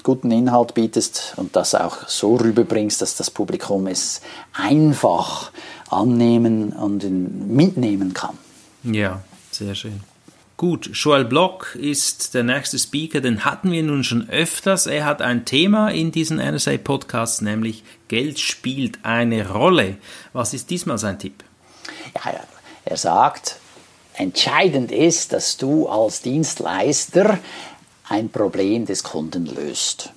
guten 0.03 0.29
Inhalt 0.31 0.73
bietest 0.73 1.33
und 1.37 1.55
das 1.55 1.73
auch 1.73 2.07
so 2.07 2.35
rüberbringst, 2.35 3.01
dass 3.01 3.15
das 3.15 3.31
Publikum 3.31 3.87
es 3.87 4.21
einfach 4.53 5.51
annehmen 5.89 6.73
und 6.73 7.03
mitnehmen 7.03 8.13
kann. 8.13 8.37
Ja, 8.83 9.21
sehr 9.51 9.73
schön. 9.73 10.01
Gut, 10.57 10.89
Joel 10.93 11.25
Block 11.25 11.75
ist 11.75 12.33
der 12.33 12.43
nächste 12.43 12.79
Speaker, 12.79 13.19
den 13.19 13.43
hatten 13.43 13.73
wir 13.73 13.83
nun 13.83 14.05
schon 14.05 14.29
öfters. 14.29 14.85
Er 14.85 15.03
hat 15.03 15.21
ein 15.21 15.43
Thema 15.43 15.89
in 15.89 16.13
diesen 16.13 16.37
NSA-Podcasts, 16.37 17.41
nämlich 17.41 17.83
Geld 18.07 18.39
spielt 18.39 18.99
eine 19.03 19.49
Rolle. 19.49 19.97
Was 20.31 20.53
ist 20.53 20.69
diesmal 20.69 20.97
sein 20.97 21.19
Tipp? 21.19 21.43
Ja, 22.23 22.39
er 22.85 22.97
sagt, 22.97 23.59
entscheidend 24.13 24.93
ist, 24.93 25.33
dass 25.33 25.57
du 25.57 25.89
als 25.89 26.21
Dienstleister 26.21 27.37
ein 28.07 28.29
Problem 28.29 28.85
des 28.85 29.03
Kunden 29.03 29.47
löst. 29.47 30.13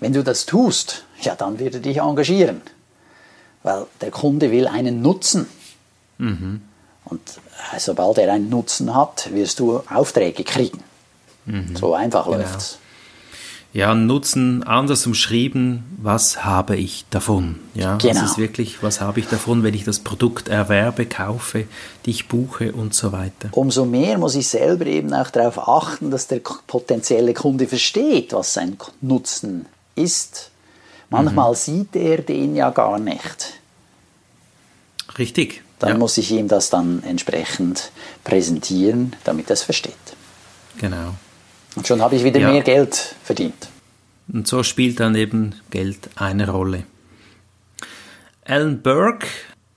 Wenn 0.00 0.12
du 0.12 0.22
das 0.22 0.44
tust, 0.44 1.04
ja, 1.22 1.34
dann 1.34 1.58
wird 1.58 1.74
er 1.76 1.80
dich 1.80 1.96
engagieren, 1.96 2.60
weil 3.62 3.86
der 4.02 4.10
Kunde 4.10 4.50
will 4.50 4.66
einen 4.66 5.00
Nutzen. 5.00 5.46
Mhm. 6.18 6.60
Und 7.10 7.20
sobald 7.78 8.18
er 8.18 8.32
einen 8.32 8.48
Nutzen 8.48 8.94
hat, 8.94 9.28
wirst 9.32 9.58
du 9.58 9.82
Aufträge 9.92 10.44
kriegen. 10.44 10.82
Mhm. 11.44 11.76
So 11.76 11.94
einfach 11.94 12.24
genau. 12.24 12.38
läuft's. 12.38 12.78
Ja, 13.72 13.94
Nutzen 13.94 14.64
anders 14.64 15.06
umschrieben, 15.06 15.84
was 16.02 16.44
habe 16.44 16.76
ich 16.76 17.04
davon? 17.10 17.60
Ja, 17.74 17.98
genau. 17.98 18.14
das 18.14 18.32
ist 18.32 18.38
wirklich, 18.38 18.82
was 18.82 19.00
habe 19.00 19.20
ich 19.20 19.28
davon, 19.28 19.62
wenn 19.62 19.74
ich 19.74 19.84
das 19.84 20.00
Produkt 20.00 20.48
erwerbe, 20.48 21.06
kaufe, 21.06 21.66
dich 22.04 22.26
buche 22.26 22.72
und 22.72 22.94
so 22.94 23.12
weiter. 23.12 23.48
Umso 23.52 23.84
mehr 23.84 24.18
muss 24.18 24.34
ich 24.34 24.48
selber 24.48 24.86
eben 24.86 25.14
auch 25.14 25.30
darauf 25.30 25.68
achten, 25.68 26.10
dass 26.10 26.26
der 26.26 26.40
potenzielle 26.66 27.32
Kunde 27.32 27.68
versteht, 27.68 28.32
was 28.32 28.54
sein 28.54 28.76
Nutzen 29.02 29.66
ist. 29.94 30.50
Manchmal 31.08 31.50
mhm. 31.50 31.56
sieht 31.56 31.94
er 31.94 32.18
den 32.22 32.56
ja 32.56 32.70
gar 32.70 32.98
nicht. 32.98 33.54
Richtig 35.16 35.62
dann 35.80 35.90
ja. 35.90 35.98
muss 35.98 36.16
ich 36.18 36.30
ihm 36.30 36.46
das 36.46 36.70
dann 36.70 37.02
entsprechend 37.02 37.90
präsentieren, 38.22 39.16
damit 39.24 39.50
er 39.50 39.54
es 39.54 39.62
versteht. 39.62 39.94
Genau. 40.78 41.14
Und 41.74 41.86
schon 41.86 42.00
habe 42.02 42.14
ich 42.14 42.22
wieder 42.22 42.40
ja. 42.40 42.52
mehr 42.52 42.62
Geld 42.62 43.16
verdient. 43.24 43.68
Und 44.32 44.46
so 44.46 44.62
spielt 44.62 45.00
dann 45.00 45.14
eben 45.14 45.54
Geld 45.70 46.10
eine 46.14 46.48
Rolle. 46.48 46.84
Alan 48.44 48.82
Burke 48.82 49.26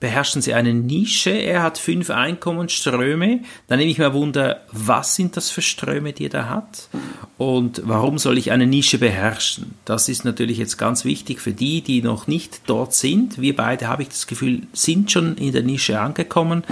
beherrschen 0.04 0.42
sie 0.42 0.52
eine 0.52 0.74
Nische. 0.74 1.30
Er 1.30 1.62
hat 1.62 1.78
fünf 1.78 2.10
Einkommensströme. 2.10 3.40
Da 3.68 3.76
nehme 3.78 3.90
ich 3.90 3.96
mal 3.96 4.12
Wunder, 4.12 4.60
was 4.70 5.16
sind 5.16 5.34
das 5.38 5.48
für 5.48 5.62
Ströme, 5.62 6.12
die 6.12 6.24
er 6.24 6.28
da 6.28 6.48
hat? 6.50 6.90
Und 7.38 7.80
warum 7.86 8.18
soll 8.18 8.36
ich 8.36 8.52
eine 8.52 8.66
Nische 8.66 8.98
beherrschen? 8.98 9.76
Das 9.86 10.10
ist 10.10 10.26
natürlich 10.26 10.58
jetzt 10.58 10.76
ganz 10.76 11.06
wichtig 11.06 11.40
für 11.40 11.52
die, 11.52 11.80
die 11.80 12.02
noch 12.02 12.26
nicht 12.26 12.60
dort 12.66 12.92
sind. 12.92 13.40
Wir 13.40 13.56
beide, 13.56 13.88
habe 13.88 14.02
ich 14.02 14.10
das 14.10 14.26
Gefühl, 14.26 14.66
sind 14.74 15.10
schon 15.10 15.38
in 15.38 15.54
der 15.54 15.62
Nische 15.62 15.98
angekommen. 15.98 16.64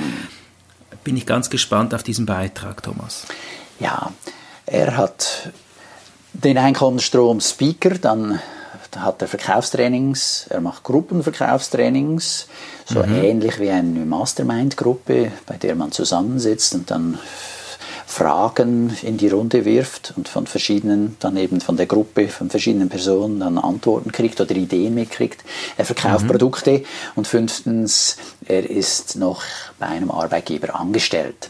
Bin 1.03 1.17
ich 1.17 1.25
ganz 1.25 1.49
gespannt 1.49 1.95
auf 1.95 2.03
diesen 2.03 2.27
Beitrag, 2.27 2.83
Thomas. 2.83 3.27
Ja, 3.81 4.13
er 4.67 4.99
hat 4.99 5.53
den 6.35 6.59
Einkommensstrom 6.59 7.41
Speaker, 7.41 7.97
dann 7.97 8.41
hat 8.97 9.23
er 9.23 9.29
Verkaufstrainings, 9.29 10.47
er 10.51 10.61
macht 10.61 10.83
Gruppenverkaufstrainings, 10.85 12.47
so 12.87 13.03
mhm. 13.03 13.15
ähnlich 13.15 13.59
wie 13.59 13.71
eine 13.71 14.01
Mastermind-Gruppe, 14.01 15.33
bei 15.47 15.57
der 15.57 15.75
man 15.75 15.93
zusammensitzt 15.93 16.75
und 16.75 16.91
dann 16.91 17.19
Fragen 18.07 18.95
in 19.03 19.17
die 19.17 19.29
Runde 19.29 19.65
wirft 19.65 20.13
und 20.17 20.29
von 20.29 20.47
verschiedenen, 20.47 21.17
dann 21.21 21.39
eben 21.39 21.63
von 21.63 21.79
der 21.79 21.87
Gruppe, 21.87 22.29
von 22.29 22.51
verschiedenen 22.51 22.91
Personen 22.91 23.41
dann 23.41 23.57
Antworten 23.57 24.13
kriegt 24.13 24.39
oder 24.39 24.55
Ideen 24.55 24.95
mitkriegt. 24.95 25.43
Er 25.79 25.87
verkauft 25.87 26.25
mhm. 26.25 26.29
Produkte 26.29 26.85
und 27.15 27.27
fünftens, 27.27 28.19
er 28.47 28.69
ist 28.69 29.17
noch 29.17 29.43
bei 29.79 29.87
einem 29.87 30.11
Arbeitgeber 30.11 30.79
angestellt. 30.79 31.49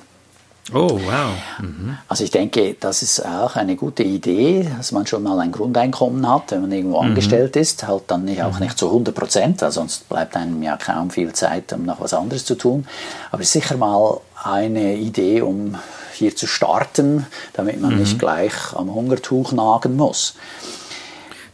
Oh, 0.72 0.90
wow. 0.92 1.34
Mhm. 1.60 1.98
Also 2.06 2.22
ich 2.22 2.30
denke, 2.30 2.76
das 2.78 3.02
ist 3.02 3.24
auch 3.26 3.56
eine 3.56 3.74
gute 3.74 4.04
Idee, 4.04 4.68
dass 4.76 4.92
man 4.92 5.06
schon 5.06 5.24
mal 5.24 5.40
ein 5.40 5.50
Grundeinkommen 5.50 6.28
hat, 6.28 6.52
wenn 6.52 6.62
man 6.62 6.72
irgendwo 6.72 7.02
mhm. 7.02 7.08
angestellt 7.08 7.56
ist, 7.56 7.86
halt 7.86 8.04
dann 8.06 8.24
nicht, 8.24 8.42
auch 8.42 8.54
mhm. 8.54 8.66
nicht 8.66 8.78
zu 8.78 8.86
100 8.86 9.14
Prozent, 9.14 9.60
sonst 9.68 10.08
bleibt 10.08 10.36
einem 10.36 10.62
ja 10.62 10.76
kaum 10.76 11.10
viel 11.10 11.32
Zeit, 11.32 11.72
um 11.72 11.84
noch 11.84 12.00
was 12.00 12.14
anderes 12.14 12.44
zu 12.44 12.54
tun. 12.54 12.86
Aber 13.32 13.42
sicher 13.42 13.76
mal 13.76 14.20
eine 14.44 14.94
Idee, 14.94 15.42
um 15.42 15.76
hier 16.14 16.36
zu 16.36 16.46
starten, 16.46 17.26
damit 17.54 17.80
man 17.80 17.94
mhm. 17.94 18.00
nicht 18.00 18.18
gleich 18.20 18.52
am 18.74 18.94
Hungertuch 18.94 19.50
nagen 19.52 19.96
muss. 19.96 20.34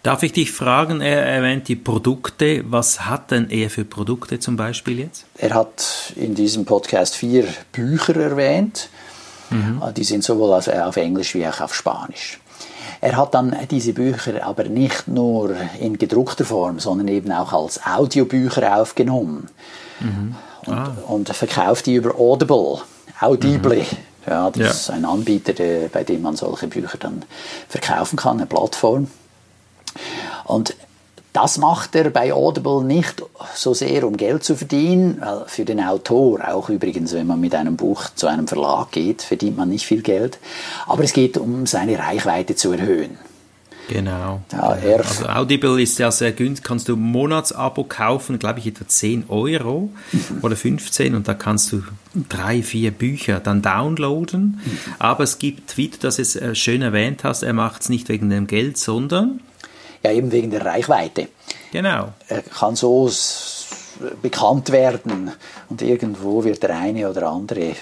Darf 0.09 0.23
ich 0.23 0.33
dich 0.33 0.53
fragen, 0.53 1.03
er 1.03 1.27
erwähnt 1.27 1.69
die 1.69 1.77
Produkte. 1.77 2.65
Was 2.67 3.05
hat 3.05 3.31
denn 3.31 3.51
er 3.51 3.69
für 3.69 3.85
Produkte 3.85 4.39
zum 4.39 4.57
Beispiel 4.57 5.01
jetzt? 5.01 5.27
Er 5.37 5.53
hat 5.53 6.15
in 6.17 6.35
diesem 6.35 6.65
Podcast 6.65 7.15
vier 7.15 7.45
Bücher 7.73 8.17
erwähnt. 8.17 8.89
Mhm. 9.51 9.83
Die 9.95 10.05
sind 10.05 10.25
sowohl 10.25 10.55
auf 10.55 10.97
Englisch 10.97 11.35
wie 11.35 11.47
auch 11.47 11.61
auf 11.61 11.75
Spanisch. 11.75 12.41
Er 13.03 13.19
hat 13.19 13.35
dann 13.35 13.55
diese 13.71 13.93
Bücher 13.93 14.47
aber 14.47 14.65
nicht 14.65 15.09
nur 15.09 15.55
in 15.79 15.99
gedruckter 15.99 16.47
Form, 16.47 16.79
sondern 16.79 17.09
eben 17.09 17.31
auch 17.31 17.53
als 17.53 17.79
Audiobücher 17.85 18.79
aufgenommen 18.81 19.51
mhm. 20.01 20.35
ah. 20.69 20.97
und, 21.07 21.27
und, 21.29 21.37
verkauft 21.37 21.85
die 21.85 21.97
über 21.97 22.19
Audible, 22.19 22.79
Audible. 23.21 23.81
Mhm. 23.81 23.87
Ja, 24.27 24.51
das 24.51 24.63
ja. 24.63 24.71
ist 24.71 24.91
ein 24.91 25.05
Anbieter, 25.05 25.53
bei 25.93 26.03
dem 26.03 26.23
man 26.23 26.35
solche 26.35 26.67
Bücher 26.67 26.97
dann 26.97 27.27
verkaufen 27.69 28.17
kann, 28.17 28.39
eine 28.39 28.47
Plattform. 28.47 29.09
Und 30.45 30.75
Das 31.35 31.59
macht 31.59 31.95
er 31.95 32.11
bei 32.11 32.33
Audible 32.33 32.83
nicht 32.83 33.23
so 33.55 33.75
sehr, 33.75 34.05
um 34.07 34.17
Geld 34.17 34.43
zu 34.43 34.57
verdienen, 34.57 35.19
weil 35.21 35.45
für 35.47 35.65
den 35.65 35.79
Autor, 35.81 36.41
auch 36.49 36.69
übrigens, 36.69 37.13
wenn 37.13 37.27
man 37.27 37.39
mit 37.39 37.55
einem 37.55 37.77
Buch 37.77 38.11
zu 38.15 38.27
einem 38.27 38.49
Verlag 38.49 38.91
geht, 38.91 39.23
verdient 39.23 39.57
man 39.57 39.69
nicht 39.69 39.87
viel 39.87 40.03
Geld. 40.03 40.39
Aber 40.87 41.05
es 41.05 41.13
geht 41.13 41.37
um 41.37 41.67
seine 41.67 41.99
Reichweite 41.99 42.57
zu 42.57 42.73
erhöhen. 42.73 43.19
Genau. 43.89 44.43
Ja, 44.53 44.77
also 44.99 45.29
Audible 45.29 45.81
ist 45.81 45.99
ja 45.99 46.11
sehr 46.11 46.33
günstig, 46.33 46.65
kannst 46.65 46.89
du 46.89 46.97
ein 46.97 47.01
Monatsabo 47.01 47.85
kaufen, 47.85 48.39
glaube 48.39 48.59
ich 48.59 48.67
etwa 48.67 48.87
10 48.87 49.27
Euro 49.29 49.91
mhm. 50.13 50.39
oder 50.43 50.57
15 50.57 51.15
und 51.15 51.27
da 51.29 51.35
kannst 51.35 51.73
du 51.73 51.83
drei, 52.29 52.63
vier 52.63 52.91
Bücher 52.91 53.41
dann 53.41 53.63
downloaden. 53.63 54.61
Mhm. 54.63 54.79
Aber 54.99 55.25
es 55.25 55.39
gibt, 55.39 55.77
wie 55.77 55.89
du 55.89 55.97
das 56.01 56.19
jetzt 56.19 56.37
äh, 56.37 56.55
schön 56.55 56.83
erwähnt 56.83 57.25
hast, 57.25 57.43
er 57.43 57.55
macht 57.55 57.83
es 57.83 57.89
nicht 57.89 58.09
wegen 58.09 58.29
dem 58.29 58.47
Geld, 58.47 58.77
sondern... 58.77 59.41
Ja, 60.03 60.13
eben 60.13 60.31
wegen 60.33 60.51
der 60.51 60.65
Reichweite. 60.65 61.29
Genau. 61.73 62.13
Er 62.29 62.43
kann 62.43 62.77
so 62.77 63.11
bekannt 64.23 64.71
werden 64.71 65.33
und 65.69 65.83
irgendwo 65.83 66.45
wird 66.45 66.63
der 66.63 66.77
eine 66.77 67.11
oder 67.11 67.31
andere 67.31 67.73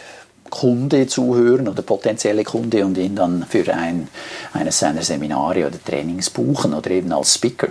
Kunde 0.50 1.06
zuhören 1.06 1.68
oder 1.68 1.82
potenzielle 1.82 2.44
Kunde 2.44 2.84
und 2.84 2.96
ihn 2.96 3.16
dann 3.16 3.44
für 3.48 3.72
ein, 3.74 4.08
eines 4.52 4.78
seiner 4.78 5.02
Seminare 5.02 5.66
oder 5.66 5.82
Trainings 5.84 6.30
buchen 6.30 6.72
oder 6.72 6.90
eben 6.90 7.12
als 7.12 7.34
Speaker. 7.34 7.68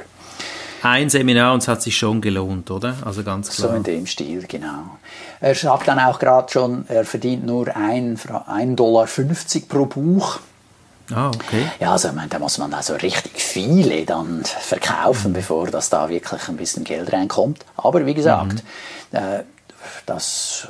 Ein 0.83 1.09
Seminar 1.09 1.53
und 1.53 1.63
es 1.63 1.67
hat 1.67 1.81
sich 1.81 1.97
schon 1.97 2.21
gelohnt, 2.21 2.69
oder? 2.69 2.95
Also 3.03 3.23
ganz 3.23 3.49
klar. 3.49 3.69
So 3.69 3.75
in 3.75 3.81
dem 3.81 4.05
Stil, 4.05 4.45
genau. 4.47 4.99
Er 5.39 5.55
sagt 5.55 5.87
dann 5.87 5.97
auch 5.97 6.19
gerade 6.19 6.51
schon, 6.51 6.85
er 6.87 7.05
verdient 7.05 7.43
nur 7.43 7.67
1,50 7.69 8.75
Dollar 8.75 9.07
pro 9.67 9.85
Buch. 9.87 10.39
Ah, 11.13 11.29
okay. 11.29 11.69
Ja, 11.79 11.91
also 11.91 12.09
ich 12.09 12.13
meine, 12.15 12.29
da 12.29 12.39
muss 12.39 12.57
man 12.57 12.73
also 12.73 12.95
richtig 12.95 13.41
viele 13.41 14.05
dann 14.05 14.43
verkaufen, 14.43 15.31
mhm. 15.31 15.35
bevor 15.35 15.67
das 15.67 15.89
da 15.89 16.09
wirklich 16.09 16.47
ein 16.49 16.57
bisschen 16.57 16.83
Geld 16.83 17.13
reinkommt. 17.13 17.63
Aber 17.77 18.05
wie 18.05 18.13
gesagt, 18.13 18.63
mhm. 19.11 19.17
äh, 19.17 19.43
das 20.05 20.67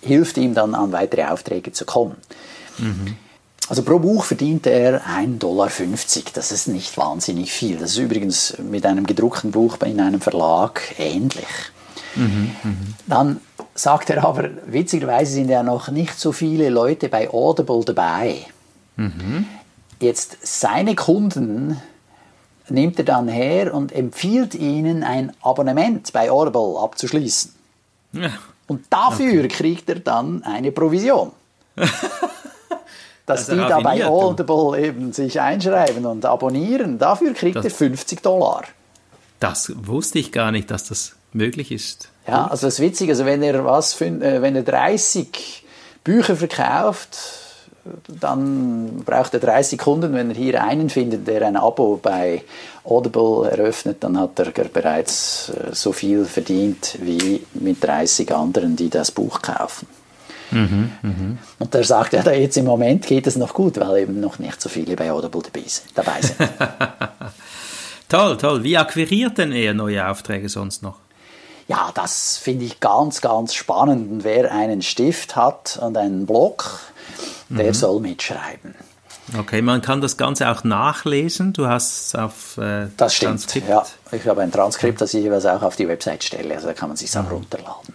hilft 0.00 0.38
ihm 0.38 0.54
dann 0.54 0.74
an 0.74 0.92
weitere 0.92 1.24
Aufträge 1.24 1.72
zu 1.72 1.84
kommen. 1.84 2.16
Mhm. 2.78 3.16
Also 3.68 3.82
pro 3.82 3.98
Buch 3.98 4.24
verdient 4.24 4.66
er 4.66 5.02
1,50 5.02 5.38
Dollar. 5.38 5.70
Das 6.32 6.52
ist 6.52 6.68
nicht 6.68 6.96
wahnsinnig 6.96 7.52
viel. 7.52 7.76
Das 7.76 7.90
ist 7.90 7.98
übrigens 7.98 8.56
mit 8.58 8.86
einem 8.86 9.06
gedruckten 9.06 9.50
Buch 9.50 9.76
in 9.84 10.00
einem 10.00 10.22
Verlag 10.22 10.80
ähnlich. 10.98 11.46
Mhm, 12.16 12.56
mh. 12.62 12.74
Dann 13.06 13.40
sagt 13.74 14.08
er 14.08 14.24
aber, 14.24 14.48
witzigerweise 14.66 15.32
sind 15.32 15.50
ja 15.50 15.62
noch 15.62 15.90
nicht 15.90 16.18
so 16.18 16.32
viele 16.32 16.70
Leute 16.70 17.10
bei 17.10 17.28
Audible 17.30 17.84
dabei. 17.84 18.46
Mhm. 18.96 19.46
Jetzt 20.00 20.38
seine 20.42 20.94
Kunden 20.94 21.80
nimmt 22.68 22.98
er 22.98 23.04
dann 23.04 23.28
her 23.28 23.74
und 23.74 23.92
empfiehlt 23.92 24.54
ihnen 24.54 25.02
ein 25.02 25.32
Abonnement 25.42 26.12
bei 26.12 26.30
Audible 26.30 26.78
abzuschließen. 26.78 27.52
Ja. 28.12 28.30
Und 28.66 28.84
dafür 28.90 29.44
okay. 29.44 29.48
kriegt 29.48 29.88
er 29.88 29.98
dann 30.00 30.42
eine 30.44 30.72
Provision. 30.72 31.32
Dass 33.26 33.46
das 33.46 33.56
die 33.56 33.56
da 33.56 33.80
bei 33.80 34.06
Audible 34.06 34.80
eben 34.80 35.12
sich 35.12 35.38
einschreiben 35.40 36.06
und 36.06 36.24
abonnieren, 36.24 36.98
dafür 36.98 37.34
kriegt 37.34 37.56
das, 37.56 37.64
er 37.64 37.70
50 37.70 38.22
Dollar. 38.22 38.64
Das 39.38 39.70
wusste 39.76 40.18
ich 40.18 40.32
gar 40.32 40.50
nicht, 40.50 40.70
dass 40.70 40.84
das 40.84 41.14
möglich 41.34 41.70
ist. 41.70 42.08
Ja, 42.26 42.46
also 42.46 42.66
das 42.66 42.74
ist 42.74 42.80
witzig, 42.80 43.10
also 43.10 43.26
wenn 43.26 43.42
er 43.42 43.66
was, 43.66 44.00
äh, 44.00 44.40
wenn 44.40 44.56
er 44.56 44.62
30 44.62 45.64
Bücher 46.04 46.36
verkauft, 46.36 47.18
dann 48.06 49.02
braucht 49.04 49.34
er 49.34 49.40
30 49.40 49.78
Kunden. 49.78 50.12
Wenn 50.12 50.30
er 50.30 50.36
hier 50.36 50.62
einen 50.62 50.90
findet, 50.90 51.26
der 51.26 51.46
ein 51.46 51.56
Abo 51.56 51.98
bei 52.02 52.42
Audible 52.84 53.50
eröffnet, 53.50 53.98
dann 54.00 54.18
hat 54.18 54.38
er 54.38 54.50
bereits 54.64 55.50
äh, 55.50 55.74
so 55.74 55.92
viel 55.92 56.24
verdient 56.24 56.98
wie 57.00 57.44
mit 57.54 57.82
30 57.82 58.34
anderen, 58.34 58.76
die 58.76 58.90
das 58.90 59.10
Buch 59.10 59.42
kaufen. 59.42 59.86
Mhm, 60.50 60.92
mh. 61.02 61.36
Und 61.58 61.74
er 61.74 61.84
sagt, 61.84 62.14
ja, 62.14 62.30
jetzt 62.30 62.56
im 62.56 62.64
Moment 62.64 63.06
geht 63.06 63.26
es 63.26 63.36
noch 63.36 63.52
gut, 63.52 63.78
weil 63.78 64.02
eben 64.02 64.20
noch 64.20 64.38
nicht 64.38 64.60
so 64.60 64.68
viele 64.68 64.96
bei 64.96 65.12
Audible 65.12 65.42
dabei 65.94 66.20
sind. 66.20 66.48
toll, 68.08 68.36
toll. 68.38 68.62
Wie 68.62 68.78
akquiriert 68.78 69.36
denn 69.38 69.52
er 69.52 69.74
neue 69.74 70.08
Aufträge 70.08 70.48
sonst 70.48 70.82
noch? 70.82 70.96
Ja, 71.68 71.90
das 71.94 72.38
finde 72.38 72.64
ich 72.64 72.80
ganz, 72.80 73.20
ganz 73.20 73.52
spannend. 73.52 74.24
wer 74.24 74.50
einen 74.50 74.80
Stift 74.80 75.36
hat 75.36 75.78
und 75.82 75.98
einen 75.98 76.24
Block, 76.24 76.80
der 77.48 77.68
mhm. 77.68 77.74
soll 77.74 78.00
mitschreiben. 78.00 78.74
Okay, 79.36 79.60
man 79.60 79.82
kann 79.82 80.00
das 80.00 80.16
Ganze 80.16 80.48
auch 80.48 80.64
nachlesen. 80.64 81.52
Du 81.52 81.66
hast 81.66 82.06
es 82.06 82.14
auf 82.14 82.56
äh, 82.56 82.86
Das 82.96 83.14
stimmt, 83.14 83.42
Transkript. 83.42 83.68
ja. 83.68 83.84
Ich 84.12 84.26
habe 84.26 84.40
ein 84.40 84.50
Transkript, 84.50 85.00
das 85.00 85.12
ich 85.12 85.22
jeweils 85.22 85.44
auch 85.44 85.62
auf 85.62 85.76
die 85.76 85.86
Website 85.86 86.24
stelle. 86.24 86.54
Also 86.54 86.68
da 86.68 86.72
kann 86.72 86.88
man 86.88 86.96
sich 86.96 87.14
auch 87.16 87.24
mhm. 87.24 87.28
runterladen. 87.28 87.94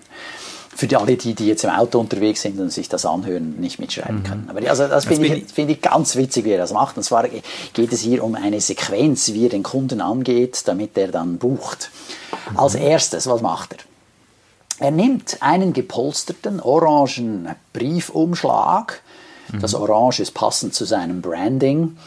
Für 0.76 0.88
die, 0.88 0.96
alle, 0.96 1.16
die, 1.16 1.34
die 1.34 1.48
jetzt 1.48 1.64
im 1.64 1.70
Auto 1.70 2.00
unterwegs 2.00 2.42
sind 2.42 2.60
und 2.60 2.72
sich 2.72 2.90
das 2.90 3.06
anhören, 3.06 3.60
nicht 3.60 3.80
mitschreiben 3.80 4.20
mhm. 4.20 4.24
können. 4.24 4.50
Aber 4.50 4.68
also 4.70 4.88
das 4.88 5.06
finde 5.06 5.28
ich, 5.28 5.46
find 5.52 5.72
ich 5.72 5.82
ganz 5.82 6.16
witzig, 6.16 6.46
wie 6.46 6.52
er 6.52 6.58
das 6.58 6.74
macht. 6.74 6.98
Und 6.98 7.04
zwar 7.04 7.28
geht 7.28 7.94
es 7.94 8.02
hier 8.02 8.24
um 8.24 8.36
eine 8.36 8.62
Sequenz, 8.62 9.34
wie 9.34 9.46
er 9.46 9.50
den 9.50 9.64
Kunden 9.64 10.02
angeht, 10.02 10.64
damit 10.66 10.98
er 10.98 11.08
dann 11.08 11.38
bucht. 11.38 11.90
Mhm. 12.52 12.60
Als 12.60 12.76
erstes, 12.76 13.28
was 13.28 13.42
macht 13.42 13.74
er? 13.74 13.80
Er 14.80 14.92
nimmt 14.92 15.38
einen 15.42 15.74
gepolsterten 15.74 16.60
orangen 16.60 17.56
Briefumschlag, 17.74 19.02
das 19.62 19.76
Orange 19.76 20.22
ist 20.22 20.34
passend 20.34 20.74
zu 20.74 20.86
seinem 20.86 21.22
Branding 21.22 21.98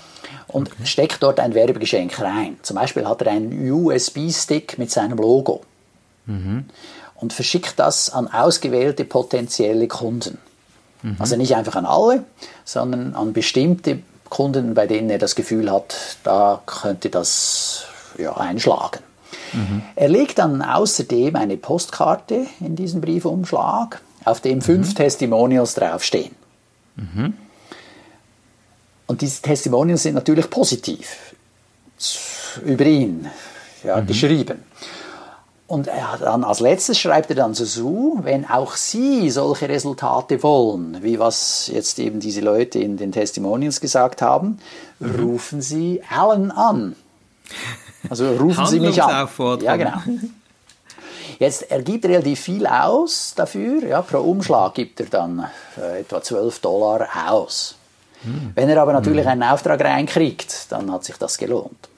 und 0.49 0.73
okay. 0.73 0.87
steckt 0.87 1.23
dort 1.23 1.39
ein 1.39 1.55
Werbegeschenk 1.55 2.21
rein. 2.21 2.57
Zum 2.63 2.77
Beispiel 2.77 3.07
hat 3.07 3.23
er 3.23 3.33
einen 3.33 3.71
USB-Stick 3.71 4.79
mit 4.79 4.91
seinem 4.91 5.19
Logo 5.19 5.63
mhm. 6.27 6.65
und 7.15 7.33
verschickt 7.33 7.75
das 7.79 8.11
an 8.11 8.29
ausgewählte 8.29 9.05
potenzielle 9.05 9.87
Kunden. 9.87 10.39
Mhm. 11.03 11.17
Also 11.19 11.37
nicht 11.37 11.55
einfach 11.55 11.77
an 11.77 11.87
alle, 11.87 12.25
sondern 12.65 13.15
an 13.15 13.33
bestimmte 13.33 14.01
Kunden, 14.29 14.75
bei 14.75 14.87
denen 14.87 15.11
er 15.11 15.19
das 15.19 15.37
Gefühl 15.37 15.71
hat, 15.71 15.95
da 16.25 16.63
könnte 16.67 17.11
das 17.11 17.85
ja, 18.19 18.37
einschlagen. 18.37 19.01
Mhm. 19.53 19.83
Er 19.95 20.09
legt 20.09 20.39
dann 20.39 20.63
außerdem 20.63 21.37
eine 21.37 21.57
Postkarte 21.57 22.47
in 22.61 22.77
diesen 22.77 23.01
Briefumschlag, 23.01 24.01
auf 24.25 24.41
dem 24.41 24.61
fünf 24.61 24.91
mhm. 24.91 24.95
Testimonials 24.95 25.75
draufstehen. 25.75 26.35
Mhm. 26.97 27.35
Und 29.07 29.21
diese 29.21 29.43
Testimonials 29.43 30.03
sind 30.03 30.15
natürlich 30.15 30.51
positiv 30.51 31.35
über 32.65 32.85
ihn 32.85 33.29
ja, 33.85 34.01
mhm. 34.01 34.07
geschrieben. 34.07 34.65
Und 35.69 35.89
dann 35.89 36.45
als 36.45 36.61
letztes 36.61 36.99
schreibt 36.99 37.31
er 37.31 37.37
dann 37.37 37.55
so, 37.55 38.19
wenn 38.23 38.49
auch 38.49 38.77
Sie 38.77 39.31
solche 39.31 39.69
Resultate 39.69 40.43
wollen, 40.45 40.99
wie 41.03 41.19
was 41.19 41.69
jetzt 41.73 41.99
eben 41.99 42.21
diese 42.21 42.41
Leute 42.41 42.79
in 42.79 42.97
den 42.97 43.11
Testimonials 43.11 43.81
gesagt 43.81 44.23
haben, 44.23 44.59
mhm. 45.01 45.17
rufen 45.17 45.61
Sie 45.61 46.03
Alan 46.09 46.53
an. 46.53 46.95
Also 48.09 48.31
rufen 48.33 48.67
Sie 48.67 48.81
mich 48.81 49.03
an. 49.03 49.29
Ja, 49.63 49.77
genau. 49.77 49.99
Jetzt, 51.39 51.71
er 51.71 51.83
gibt 51.83 52.07
relativ 52.07 52.41
viel 52.41 52.67
aus 52.67 53.35
dafür. 53.37 53.85
Ja, 53.85 54.03
pro 54.03 54.19
Umschlag 54.19 54.75
gibt 54.75 55.01
er 55.01 55.07
dann 55.07 55.47
äh, 55.77 56.01
etwa 56.01 56.23
12 56.23 56.61
Dollar 56.61 57.09
aus. 57.29 57.75
Hm. 58.23 58.53
Wenn 58.55 58.69
er 58.69 58.81
aber 58.81 58.93
natürlich 58.93 59.25
hm. 59.25 59.33
einen 59.33 59.43
Auftrag 59.43 59.83
reinkriegt, 59.83 60.73
dann 60.73 60.91
hat 60.91 61.05
sich 61.05 61.17
das 61.17 61.37
gelohnt. 61.37 61.89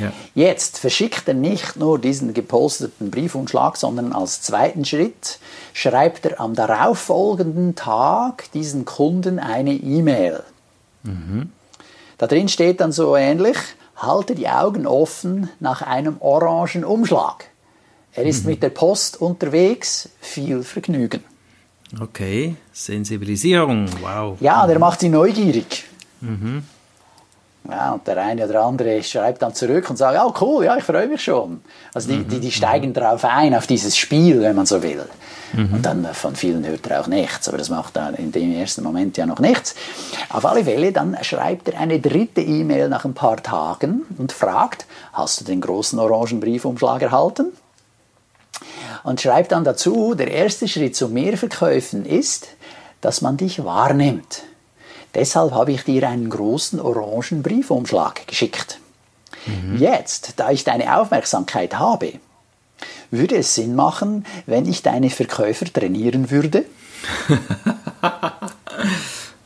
Ja. 0.00 0.12
Jetzt 0.34 0.78
verschickt 0.78 1.28
er 1.28 1.34
nicht 1.34 1.76
nur 1.76 1.98
diesen 1.98 2.32
geposteten 2.32 3.10
Briefumschlag, 3.10 3.76
sondern 3.76 4.12
als 4.12 4.40
zweiten 4.40 4.84
Schritt 4.84 5.38
schreibt 5.72 6.24
er 6.24 6.40
am 6.40 6.54
darauffolgenden 6.54 7.74
Tag 7.74 8.50
diesen 8.52 8.84
Kunden 8.84 9.38
eine 9.38 9.74
E-Mail. 9.74 10.42
Mhm. 11.02 11.52
Da 12.16 12.26
drin 12.26 12.48
steht 12.48 12.80
dann 12.80 12.92
so 12.92 13.14
ähnlich, 13.16 13.58
halte 13.96 14.34
die 14.34 14.48
Augen 14.48 14.86
offen 14.86 15.50
nach 15.60 15.82
einem 15.82 16.16
orangen 16.20 16.84
Umschlag. 16.84 17.46
Er 18.12 18.24
ist 18.24 18.44
mhm. 18.44 18.52
mit 18.52 18.62
der 18.62 18.70
Post 18.70 19.20
unterwegs, 19.20 20.08
viel 20.20 20.62
Vergnügen. 20.62 21.22
Okay, 22.00 22.56
Sensibilisierung, 22.72 23.88
wow. 24.00 24.36
Ja, 24.40 24.66
der 24.66 24.78
macht 24.78 25.00
sie 25.00 25.08
neugierig. 25.08 25.84
Mhm. 26.20 26.64
Ja, 27.68 27.92
und 27.92 28.06
der 28.06 28.18
eine 28.18 28.46
oder 28.46 28.62
andere 28.62 29.02
schreibt 29.02 29.40
dann 29.40 29.54
zurück 29.54 29.88
und 29.88 29.96
sagt, 29.96 30.18
oh 30.22 30.34
cool, 30.44 30.66
ja, 30.66 30.76
ich 30.76 30.84
freue 30.84 31.08
mich 31.08 31.24
schon. 31.24 31.62
Also 31.94 32.10
die, 32.10 32.24
die, 32.24 32.38
die 32.38 32.48
mhm. 32.48 32.52
steigen 32.52 32.88
mhm. 32.90 32.94
darauf 32.94 33.24
ein, 33.24 33.54
auf 33.54 33.66
dieses 33.66 33.96
Spiel, 33.96 34.42
wenn 34.42 34.54
man 34.54 34.66
so 34.66 34.82
will. 34.82 35.06
Mhm. 35.54 35.74
Und 35.74 35.86
dann 35.86 36.04
äh, 36.04 36.12
von 36.12 36.36
vielen 36.36 36.66
hört 36.66 36.86
er 36.88 37.00
auch 37.00 37.06
nichts, 37.06 37.48
aber 37.48 37.56
das 37.56 37.70
macht 37.70 37.96
er 37.96 38.18
in 38.18 38.32
dem 38.32 38.52
ersten 38.52 38.82
Moment 38.82 39.16
ja 39.16 39.24
noch 39.24 39.38
nichts. 39.38 39.74
Auf 40.28 40.44
alle 40.44 40.64
Fälle, 40.64 40.92
dann 40.92 41.16
schreibt 41.22 41.68
er 41.68 41.80
eine 41.80 42.00
dritte 42.00 42.42
E-Mail 42.42 42.90
nach 42.90 43.06
ein 43.06 43.14
paar 43.14 43.42
Tagen 43.42 44.02
und 44.18 44.32
fragt, 44.32 44.84
hast 45.14 45.40
du 45.40 45.44
den 45.44 45.62
großen 45.62 45.98
orangen 45.98 46.40
Briefumschlag 46.40 47.00
erhalten? 47.00 47.52
Und 49.04 49.20
schreibt 49.20 49.52
dann 49.52 49.64
dazu, 49.64 50.14
der 50.14 50.30
erste 50.30 50.68
Schritt 50.68 50.96
zu 50.96 51.08
mehr 51.08 51.36
Verkäufen 51.36 52.04
ist, 52.04 52.48
dass 53.00 53.20
man 53.20 53.36
dich 53.36 53.64
wahrnimmt. 53.64 54.42
Deshalb 55.14 55.52
habe 55.52 55.72
ich 55.72 55.84
dir 55.84 56.08
einen 56.08 56.28
großen 56.28 56.80
orangen 56.80 57.42
Briefumschlag 57.42 58.26
geschickt. 58.26 58.80
Mhm. 59.46 59.76
Jetzt, 59.76 60.34
da 60.36 60.50
ich 60.50 60.64
deine 60.64 60.98
Aufmerksamkeit 60.98 61.78
habe, 61.78 62.14
würde 63.10 63.36
es 63.36 63.54
Sinn 63.54 63.74
machen, 63.74 64.24
wenn 64.46 64.66
ich 64.66 64.82
deine 64.82 65.10
Verkäufer 65.10 65.66
trainieren 65.66 66.30
würde? 66.30 66.64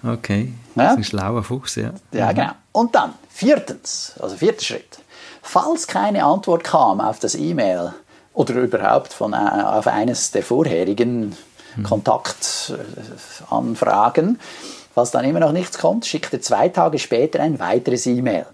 okay, 0.02 0.52
das 0.74 0.84
ja? 0.84 0.90
ist 0.92 0.98
ein 0.98 1.04
schlauer 1.04 1.42
Fuchs, 1.42 1.76
ja. 1.76 1.92
Ja, 2.12 2.32
mhm. 2.32 2.36
genau. 2.36 2.50
Und 2.72 2.94
dann, 2.94 3.14
viertens, 3.28 4.14
also 4.20 4.36
vierter 4.36 4.64
Schritt. 4.64 4.98
Falls 5.42 5.86
keine 5.86 6.24
Antwort 6.24 6.64
kam 6.64 7.00
auf 7.00 7.18
das 7.18 7.34
E-Mail 7.34 7.94
oder 8.34 8.54
überhaupt 8.54 9.12
von, 9.12 9.32
äh, 9.32 9.36
auf 9.36 9.86
eines 9.86 10.30
der 10.30 10.42
vorherigen 10.42 11.36
mhm. 11.76 11.82
Kontaktanfragen, 11.82 14.38
falls 14.98 15.12
dann 15.12 15.24
immer 15.24 15.38
noch 15.38 15.52
nichts 15.52 15.78
kommt, 15.78 16.06
schickt 16.06 16.32
er 16.32 16.40
zwei 16.42 16.68
Tage 16.70 16.98
später 16.98 17.38
ein 17.38 17.60
weiteres 17.60 18.04
E-Mail. 18.06 18.46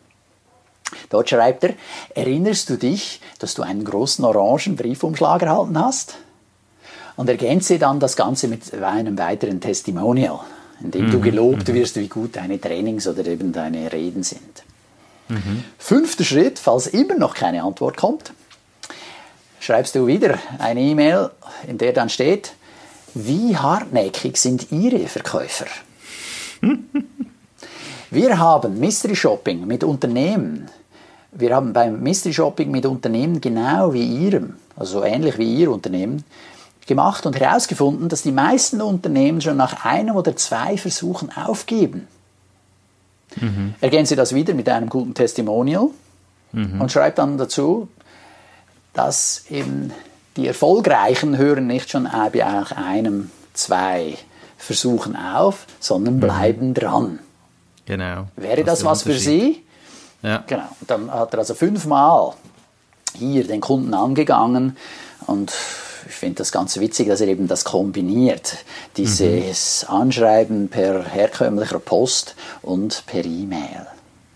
Dort 1.09 1.31
schreibt 1.31 1.65
er, 1.65 1.73
erinnerst 2.15 2.69
du 2.69 2.77
dich, 2.77 3.23
dass 3.39 3.55
du 3.55 3.63
einen 3.63 3.83
großen 3.83 4.23
orangen 4.27 4.77
Briefumschlag 4.77 5.41
erhalten 5.41 5.79
hast? 5.79 6.17
Und 7.17 7.31
ergänze 7.31 7.79
dann 7.79 7.99
das 7.99 8.15
Ganze 8.15 8.49
mit 8.49 8.75
einem 8.75 9.17
weiteren 9.17 9.59
Testimonial, 9.59 10.41
in 10.83 10.91
dem 10.91 11.07
mhm. 11.07 11.11
du 11.13 11.21
gelobt 11.21 11.69
mhm. 11.69 11.75
wirst, 11.77 11.97
wie 11.97 12.09
gut 12.09 12.37
deine 12.37 12.61
Trainings 12.61 13.09
oder 13.09 13.25
eben 13.25 13.55
deine 13.55 13.91
Reden 13.91 14.23
sind. 14.23 14.65
Mhm. 15.29 15.65
Fünfter 15.79 16.25
Schritt, 16.25 16.59
falls 16.59 16.89
immer 16.89 17.15
noch 17.15 17.33
keine 17.33 17.63
Antwort 17.63 17.97
kommt, 17.97 18.35
schreibst 19.61 19.95
du 19.95 20.07
wieder 20.07 20.39
eine 20.59 20.83
E-Mail, 20.83 21.31
in 21.67 21.79
der 21.79 21.95
dann 21.95 22.11
steht, 22.11 22.53
wie 23.15 23.57
hartnäckig 23.57 24.37
sind 24.37 24.73
Ihre 24.73 25.07
Verkäufer? 25.07 25.69
Wir 28.11 28.39
haben 28.39 28.79
Mystery 28.79 29.17
Shopping 29.17 29.67
mit 29.67 29.83
Unternehmen. 29.83 30.69
Wir 31.33 31.55
haben 31.55 31.73
beim 31.73 32.01
Mystery 32.01 32.33
Shopping 32.33 32.71
mit 32.71 32.87
Unternehmen 32.87 33.41
genau 33.41 33.93
wie 33.93 34.05
Ihrem, 34.05 34.55
also 34.77 35.03
ähnlich 35.03 35.37
wie 35.39 35.53
Ihr 35.53 35.71
Unternehmen, 35.71 36.25
gemacht 36.87 37.27
und 37.27 37.39
herausgefunden, 37.39 38.09
dass 38.09 38.23
die 38.23 38.33
meisten 38.33 38.81
Unternehmen 38.81 39.41
schon 39.41 39.57
nach 39.57 39.85
einem 39.85 40.17
oder 40.17 40.37
zwei 40.37 40.77
Versuchen 40.77 41.31
aufgeben. 41.37 42.07
Mhm. 43.37 43.75
Ergänze 43.81 44.17
das 44.17 44.35
wieder 44.35 44.55
mit 44.55 44.69
einem 44.69 44.89
guten 44.89 45.15
Testimonial 45.15 45.89
mhm. 46.53 46.81
und 46.81 46.93
schreibt 46.93 47.19
dann 47.19 47.39
dazu, 47.39 47.89
dass 48.93 49.47
eben 49.51 49.93
die 50.37 50.47
Erfolgreichen 50.47 51.37
hören 51.37 51.67
nicht 51.67 51.91
schon 51.91 52.05
nach 52.05 52.73
einem, 52.73 53.31
zwei 53.55 54.17
Versuchen 54.65 55.15
auf, 55.17 55.67
sondern 55.81 56.17
mhm. 56.17 56.21
bleiben 56.21 56.69
mhm. 56.69 56.75
dran. 56.75 57.19
Genau. 57.87 58.27
Wäre 58.37 58.65
das, 58.65 58.81
das 58.81 58.85
was 58.85 59.03
für 59.03 59.19
Sie? 59.19 59.63
Ja. 60.23 60.43
Genau. 60.47 60.69
Und 60.81 60.91
dann 60.91 61.11
hat 61.11 61.35
er 61.35 61.41
also 61.41 61.55
fünfmal 61.55 62.33
hier 63.15 63.47
den 63.47 63.61
Kunden 63.61 63.93
angegangen 63.93 64.77
und 65.27 65.53
ich 66.07 66.15
finde 66.15 66.37
das 66.37 66.53
ganz 66.53 66.79
witzig, 66.79 67.09
dass 67.09 67.21
er 67.21 67.29
eben 67.29 67.49
das 67.49 67.65
kombiniert. 67.65 68.59
Dieses 68.97 69.87
mhm. 69.89 69.95
Anschreiben 69.95 70.69
per 70.69 71.05
herkömmlicher 71.05 71.79
Post 71.79 72.35
und 72.63 73.05
per 73.07 73.25
E-Mail. 73.25 73.87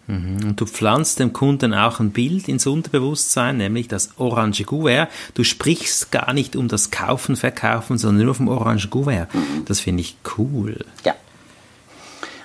Mhm. 0.08 0.48
Und 0.48 0.60
du 0.60 0.66
pflanzt 0.66 1.20
dem 1.20 1.32
Kunden 1.32 1.74
auch 1.74 2.00
ein 2.00 2.10
Bild 2.10 2.48
ins 2.48 2.66
Unterbewusstsein, 2.66 3.58
nämlich 3.58 3.88
das 3.88 4.10
orange 4.16 4.64
Gouvert. 4.64 5.10
Du 5.34 5.44
sprichst 5.44 6.10
gar 6.10 6.32
nicht 6.32 6.56
um 6.56 6.66
das 6.66 6.90
Kaufen, 6.90 7.36
Verkaufen, 7.36 7.98
sondern 7.98 8.24
nur 8.24 8.34
vom 8.34 8.48
orange 8.48 8.88
Gouvert. 8.88 9.32
Mhm. 9.34 9.64
Das 9.66 9.80
finde 9.80 10.00
ich 10.00 10.16
cool. 10.36 10.84
Ja. 11.04 11.14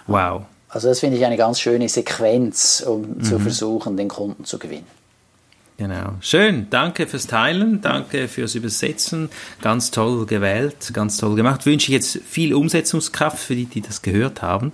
Wow. 0.05 0.43
Also 0.67 0.89
das 0.89 0.99
finde 0.99 1.17
ich 1.17 1.25
eine 1.25 1.37
ganz 1.37 1.59
schöne 1.59 1.87
Sequenz, 1.87 2.83
um 2.85 3.01
mhm. 3.01 3.23
zu 3.23 3.39
versuchen, 3.39 3.95
den 3.95 4.09
Kunden 4.09 4.43
zu 4.43 4.59
gewinnen. 4.59 4.87
Genau. 5.77 6.13
Schön. 6.21 6.67
Danke 6.69 7.07
fürs 7.07 7.27
Teilen. 7.27 7.81
Danke 7.81 8.27
fürs 8.27 8.55
Übersetzen. 8.55 9.29
Ganz 9.61 9.89
toll 9.89 10.25
gewählt. 10.25 10.91
Ganz 10.93 11.17
toll 11.17 11.35
gemacht. 11.35 11.65
Wünsche 11.65 11.91
ich 11.91 11.95
jetzt 11.95 12.19
viel 12.25 12.53
Umsetzungskraft 12.53 13.39
für 13.39 13.55
die, 13.55 13.65
die 13.65 13.81
das 13.81 14.01
gehört 14.01 14.41
haben. 14.41 14.71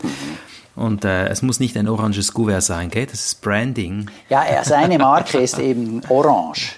Und 0.80 1.04
äh, 1.04 1.28
es 1.28 1.42
muss 1.42 1.60
nicht 1.60 1.76
ein 1.76 1.89
oranges 1.89 2.34
Kuvert 2.34 2.63
sein, 2.63 2.89
gell? 2.89 3.06
Das 3.06 3.26
ist 3.26 3.42
Branding. 3.42 4.10
Ja, 4.30 4.63
seine 4.63 4.98
Marke 4.98 5.39
ist 5.39 5.60
eben 5.60 6.02
orange. 6.08 6.76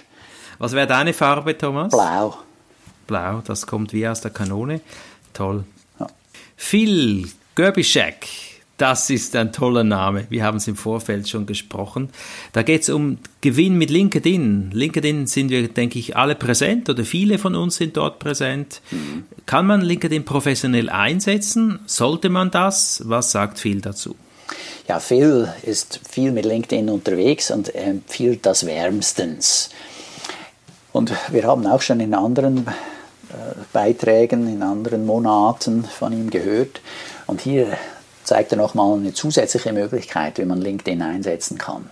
Was 0.58 0.72
wäre 0.72 0.88
deine 0.88 1.12
Farbe, 1.12 1.56
Thomas? 1.56 1.92
Blau. 1.92 2.36
Blau, 3.06 3.42
das 3.46 3.64
kommt 3.64 3.92
wie 3.92 4.08
aus 4.08 4.20
der 4.20 4.32
Kanone. 4.32 4.80
Toll. 5.32 5.64
Ja. 6.00 6.08
Phil 6.56 7.30
Gerbischek 7.54 8.26
das 8.82 9.10
ist 9.10 9.36
ein 9.36 9.52
toller 9.52 9.84
Name. 9.84 10.26
Wir 10.28 10.42
haben 10.42 10.56
es 10.56 10.66
im 10.66 10.74
Vorfeld 10.74 11.28
schon 11.28 11.46
gesprochen. 11.46 12.08
Da 12.52 12.62
geht 12.62 12.82
es 12.82 12.88
um 12.88 13.18
Gewinn 13.40 13.78
mit 13.78 13.90
LinkedIn. 13.90 14.72
LinkedIn 14.72 15.28
sind 15.28 15.50
wir, 15.50 15.68
denke 15.68 16.00
ich, 16.00 16.16
alle 16.16 16.34
präsent 16.34 16.90
oder 16.90 17.04
viele 17.04 17.38
von 17.38 17.54
uns 17.54 17.76
sind 17.76 17.96
dort 17.96 18.18
präsent. 18.18 18.82
Mhm. 18.90 19.24
Kann 19.46 19.68
man 19.68 19.82
LinkedIn 19.82 20.24
professionell 20.24 20.90
einsetzen? 20.90 21.78
Sollte 21.86 22.28
man 22.28 22.50
das? 22.50 23.02
Was 23.04 23.30
sagt 23.30 23.60
Phil 23.60 23.80
dazu? 23.80 24.16
Ja, 24.88 24.98
Phil 24.98 25.48
ist 25.62 26.00
viel 26.10 26.32
mit 26.32 26.44
LinkedIn 26.44 26.90
unterwegs 26.90 27.52
und 27.52 27.72
empfiehlt 27.76 28.44
das 28.44 28.66
wärmstens. 28.66 29.70
Und 30.90 31.12
wir 31.30 31.44
haben 31.44 31.68
auch 31.68 31.82
schon 31.82 32.00
in 32.00 32.14
anderen 32.14 32.66
äh, 32.66 32.72
Beiträgen, 33.72 34.48
in 34.52 34.60
anderen 34.60 35.06
Monaten 35.06 35.84
von 35.84 36.12
ihm 36.12 36.30
gehört. 36.30 36.80
Und 37.28 37.40
hier 37.40 37.78
zeigt 38.24 38.52
er 38.52 38.58
nochmal 38.58 38.96
eine 38.96 39.12
zusätzliche 39.12 39.72
Möglichkeit, 39.72 40.38
wie 40.38 40.44
man 40.44 40.60
LinkedIn 40.60 41.02
einsetzen 41.02 41.58
kann. 41.58 41.90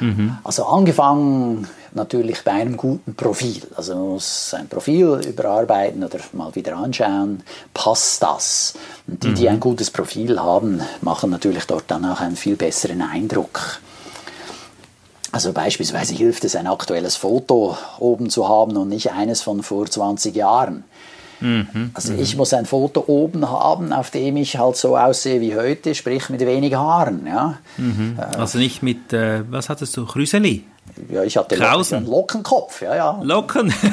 Mhm. 0.00 0.38
Also 0.44 0.66
angefangen 0.66 1.68
natürlich 1.92 2.42
bei 2.42 2.52
einem 2.52 2.76
guten 2.76 3.14
Profil. 3.14 3.62
Also 3.76 3.94
man 3.94 4.08
muss 4.08 4.50
sein 4.50 4.68
Profil 4.68 5.20
überarbeiten 5.26 6.02
oder 6.02 6.18
mal 6.32 6.54
wieder 6.54 6.76
anschauen, 6.76 7.42
passt 7.72 8.22
das? 8.22 8.74
Und 9.06 9.22
die, 9.22 9.28
mhm. 9.28 9.34
die 9.36 9.48
ein 9.48 9.60
gutes 9.60 9.90
Profil 9.90 10.40
haben, 10.40 10.80
machen 11.00 11.30
natürlich 11.30 11.64
dort 11.66 11.84
dann 11.88 12.04
auch 12.04 12.20
einen 12.20 12.36
viel 12.36 12.56
besseren 12.56 13.02
Eindruck. 13.02 13.80
Also 15.30 15.52
beispielsweise 15.52 16.14
hilft 16.14 16.44
es, 16.44 16.54
ein 16.54 16.68
aktuelles 16.68 17.16
Foto 17.16 17.76
oben 17.98 18.30
zu 18.30 18.48
haben 18.48 18.76
und 18.76 18.88
nicht 18.88 19.12
eines 19.12 19.42
von 19.42 19.64
vor 19.64 19.86
20 19.86 20.34
Jahren. 20.34 20.84
Mhm, 21.40 21.90
also 21.94 22.14
ich 22.14 22.36
muss 22.36 22.54
ein 22.54 22.66
Foto 22.66 23.04
oben 23.06 23.48
haben, 23.48 23.92
auf 23.92 24.10
dem 24.10 24.36
ich 24.36 24.58
halt 24.58 24.76
so 24.76 24.96
aussehe 24.96 25.40
wie 25.40 25.56
heute, 25.56 25.94
sprich 25.94 26.28
mit 26.28 26.40
wenig 26.40 26.74
Haaren. 26.74 27.26
Ja? 27.26 27.58
Mhm. 27.76 28.18
Äh, 28.18 28.36
also 28.36 28.58
nicht 28.58 28.82
mit, 28.82 29.12
äh, 29.12 29.42
was 29.50 29.68
hattest 29.68 29.96
du, 29.96 30.06
Chryseli? 30.06 30.64
Ja, 31.10 31.22
ich 31.22 31.36
hatte 31.36 31.56
Krausen. 31.56 32.06
Lockenkopf, 32.06 32.82
ja, 32.82 32.94
ja. 32.94 33.20
Locken? 33.22 33.72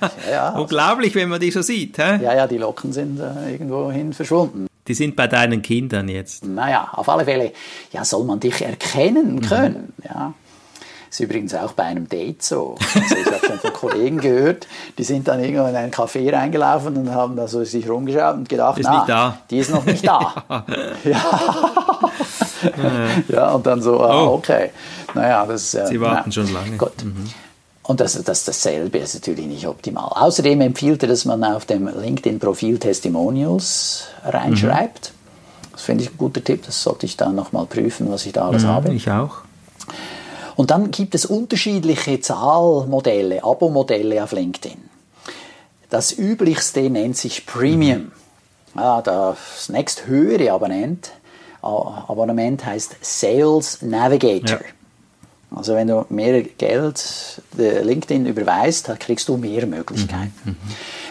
ja, 0.00 0.30
ja. 0.30 0.48
Unglaublich, 0.58 1.14
wenn 1.14 1.28
man 1.28 1.40
die 1.40 1.50
so 1.50 1.62
sieht. 1.62 1.98
Hä? 1.98 2.22
Ja, 2.22 2.34
ja, 2.34 2.46
die 2.46 2.58
Locken 2.58 2.92
sind 2.92 3.20
äh, 3.20 3.52
irgendwohin 3.52 4.12
verschwunden. 4.12 4.66
Die 4.86 4.94
sind 4.94 5.16
bei 5.16 5.26
deinen 5.26 5.62
Kindern 5.62 6.08
jetzt. 6.08 6.44
Naja, 6.44 6.88
auf 6.92 7.08
alle 7.08 7.24
Fälle, 7.24 7.52
ja, 7.92 8.04
soll 8.04 8.24
man 8.24 8.40
dich 8.40 8.62
erkennen 8.62 9.40
können. 9.40 9.92
Mhm. 9.98 10.04
Ja. 10.04 10.34
Das 11.10 11.18
ist 11.18 11.24
übrigens 11.24 11.54
auch 11.56 11.72
bei 11.72 11.82
einem 11.82 12.08
Date 12.08 12.40
so. 12.40 12.76
Also 12.94 13.16
ich 13.16 13.26
habe 13.26 13.44
schon 13.44 13.58
von 13.58 13.72
Kollegen 13.72 14.18
gehört, 14.18 14.68
die 14.96 15.02
sind 15.02 15.26
dann 15.26 15.42
irgendwo 15.42 15.66
in 15.66 15.74
einen 15.74 15.90
Café 15.90 16.32
reingelaufen 16.32 16.96
und 16.96 17.10
haben 17.12 17.36
also 17.36 17.64
sich 17.64 17.90
rumgeschaut 17.90 18.36
und 18.36 18.48
gedacht, 18.48 18.78
ist 18.78 18.88
na, 18.88 19.38
die 19.50 19.58
ist 19.58 19.72
noch 19.72 19.84
nicht 19.84 20.06
da. 20.06 20.34
ja. 21.04 21.20
ja, 23.28 23.50
und 23.50 23.66
dann 23.66 23.82
so, 23.82 24.00
ah, 24.00 24.22
oh. 24.22 24.34
okay. 24.34 24.70
Naja, 25.12 25.44
das 25.46 25.72
Sie 25.72 26.00
warten 26.00 26.22
na, 26.26 26.32
schon 26.32 26.52
lange. 26.52 26.76
Gut. 26.76 27.02
Mhm. 27.02 27.28
Und 27.82 28.00
das, 28.00 28.22
das, 28.22 28.44
dasselbe 28.44 28.98
ist 28.98 29.14
natürlich 29.14 29.46
nicht 29.46 29.66
optimal. 29.66 30.12
Außerdem 30.14 30.60
empfiehlt 30.60 31.02
er, 31.02 31.08
dass 31.08 31.24
man 31.24 31.42
auf 31.42 31.64
dem 31.64 31.88
LinkedIn-Profil 31.88 32.78
Testimonials 32.78 34.04
reinschreibt. 34.24 35.12
Mhm. 35.12 35.68
Das 35.72 35.82
finde 35.82 36.04
ich 36.04 36.10
ein 36.10 36.18
guter 36.18 36.44
Tipp. 36.44 36.62
Das 36.66 36.80
sollte 36.80 37.06
ich 37.06 37.16
dann 37.16 37.34
nochmal 37.34 37.66
prüfen, 37.66 38.12
was 38.12 38.26
ich 38.26 38.32
da 38.32 38.46
alles 38.46 38.62
mhm, 38.62 38.68
habe. 38.68 38.94
Ich 38.94 39.10
auch. 39.10 39.38
Und 40.60 40.70
dann 40.70 40.90
gibt 40.90 41.14
es 41.14 41.24
unterschiedliche 41.24 42.20
Zahlmodelle, 42.20 43.42
Abo-Modelle 43.42 44.22
auf 44.22 44.32
LinkedIn. 44.32 44.76
Das 45.88 46.12
üblichste 46.12 46.90
nennt 46.90 47.16
sich 47.16 47.46
Premium. 47.46 48.12
Ja, 48.74 49.00
das 49.00 49.70
nächsthöhere 49.70 50.52
Abonnent, 50.52 51.12
Abonnement 51.62 52.62
heißt 52.62 52.94
Sales 53.00 53.80
Navigator. 53.80 54.60
Ja. 54.60 55.56
Also 55.56 55.74
wenn 55.74 55.88
du 55.88 56.04
mehr 56.10 56.42
Geld 56.42 57.40
LinkedIn 57.56 58.26
überweist, 58.26 58.90
dann 58.90 58.98
kriegst 58.98 59.30
du 59.30 59.38
mehr 59.38 59.64
Möglichkeiten. 59.66 60.30
Mhm. 60.44 60.50
Mhm. 60.50 60.56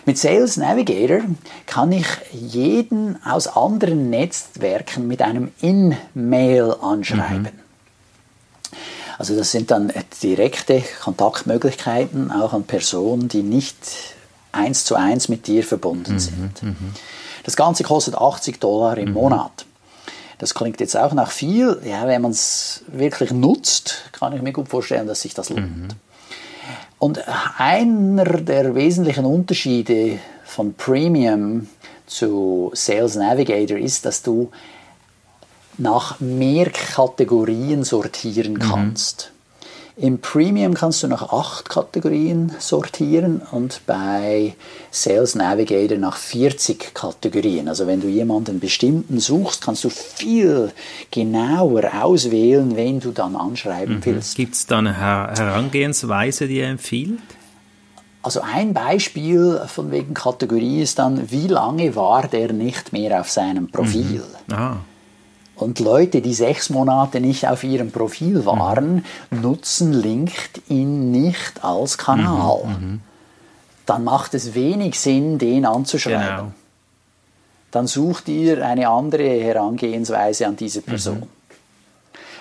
Mit 0.06 0.20
Sales 0.20 0.58
Navigator 0.58 1.22
kann 1.66 1.92
ich 1.92 2.06
jeden 2.32 3.18
aus 3.26 3.48
anderen 3.48 4.12
Netzwerken 4.12 5.08
mit 5.08 5.24
einem 5.24 5.50
In-Mail 5.60 6.76
anschreiben. 6.80 7.42
Mhm. 7.42 7.69
Also 9.20 9.36
das 9.36 9.52
sind 9.52 9.70
dann 9.70 9.92
direkte 10.24 10.82
Kontaktmöglichkeiten 11.04 12.32
auch 12.32 12.54
an 12.54 12.64
Personen, 12.64 13.28
die 13.28 13.44
nicht 13.44 13.76
eins 14.54 14.86
zu 14.86 14.96
eins 14.96 15.28
mit 15.28 15.46
dir 15.46 15.64
verbunden 15.66 16.14
mhm, 16.14 16.20
sind. 16.20 16.64
Mhm. 16.64 16.94
Das 17.44 17.58
Ganze 17.58 17.84
kostet 17.84 18.16
80 18.16 18.62
Dollar 18.62 18.98
im 18.98 19.10
mhm. 19.10 19.14
Monat. 19.16 19.66
Das 20.38 20.54
klingt 20.54 20.80
jetzt 20.80 20.96
auch 20.96 21.14
nach 21.14 21.32
viel. 21.32 21.82
Ja, 21.84 22.08
wenn 22.08 22.22
man 22.22 22.32
es 22.32 22.86
wirklich 22.88 23.32
nutzt, 23.32 24.06
kann 24.14 24.32
ich 24.32 24.42
mir 24.42 24.54
gut 24.54 24.70
vorstellen, 24.70 25.06
dass 25.06 25.22
sich 25.22 25.34
das 25.34 25.50
lohnt. 25.50 25.78
Mhm. 25.78 25.88
Und 26.98 27.22
einer 27.58 28.24
der 28.24 28.74
wesentlichen 28.74 29.26
Unterschiede 29.26 30.20
von 30.46 30.76
Premium 30.76 31.68
zu 32.08 32.72
Sales 32.74 33.16
Navigator 33.16 33.78
ist, 33.78 34.06
dass 34.06 34.22
du 34.22 34.50
nach 35.80 36.20
mehr 36.20 36.70
Kategorien 36.70 37.84
sortieren 37.84 38.54
mhm. 38.54 38.60
kannst. 38.60 39.32
Mhm. 39.32 39.40
Im 40.02 40.20
Premium 40.20 40.76
kannst 40.76 41.04
du 41.04 41.08
nach 41.08 41.34
acht 41.34 41.68
Kategorien 41.68 42.54
sortieren 42.58 43.42
und 43.52 43.82
bei 43.86 44.56
Sales 44.92 45.36
Navigator 45.36 45.98
nach 45.98 46.16
40 46.16 46.94
Kategorien. 46.94 47.68
Also 47.68 47.86
wenn 47.86 48.00
du 48.00 48.08
jemanden 48.08 48.62
bestimmten 48.62 49.20
suchst, 49.20 49.62
kannst 49.62 49.84
du 49.84 49.90
viel 49.90 50.72
genauer 51.12 51.84
auswählen, 52.02 52.78
wen 52.78 53.02
du 53.02 53.12
dann 53.12 53.36
anschreiben 53.36 53.96
mhm. 53.96 54.06
willst. 54.06 54.38
Gibt 54.38 54.56
es 54.56 54.66
da 54.66 54.78
eine 54.78 54.96
Herangehensweise, 54.96 56.48
die 56.48 56.60
er 56.60 56.70
empfiehlt? 56.70 57.20
Also 58.22 58.40
ein 58.42 58.74
Beispiel 58.74 59.62
von 59.68 59.92
wegen 59.92 60.14
Kategorie 60.14 60.82
ist 60.82 61.00
dann, 61.00 61.30
wie 61.30 61.48
lange 61.48 61.96
war 61.98 62.26
der 62.26 62.54
nicht 62.54 62.94
mehr 62.94 63.20
auf 63.20 63.30
seinem 63.30 63.68
Profil? 63.70 64.24
Mhm. 64.48 64.78
Und 65.60 65.80
Leute, 65.80 66.22
die 66.22 66.34
sechs 66.34 66.70
Monate 66.70 67.20
nicht 67.20 67.48
auf 67.48 67.64
ihrem 67.64 67.92
Profil 67.92 68.46
waren, 68.46 69.04
mhm. 69.30 69.42
nutzen 69.42 69.94
LinkedIn 69.94 71.12
nicht 71.12 71.64
als 71.64 71.98
Kanal. 71.98 72.62
Mhm, 72.66 72.72
mhm. 72.72 73.02
Dann 73.86 74.04
macht 74.04 74.34
es 74.34 74.54
wenig 74.54 75.00
Sinn, 75.00 75.38
den 75.38 75.66
anzuschreiben. 75.66 76.38
Genau. 76.38 76.52
Dann 77.72 77.88
sucht 77.88 78.30
ihr 78.30 78.66
eine 78.66 78.88
andere 78.90 79.24
Herangehensweise 79.24 80.48
an 80.48 80.56
diese 80.56 80.82
Person. 80.82 81.20
Mhm. 81.20 81.40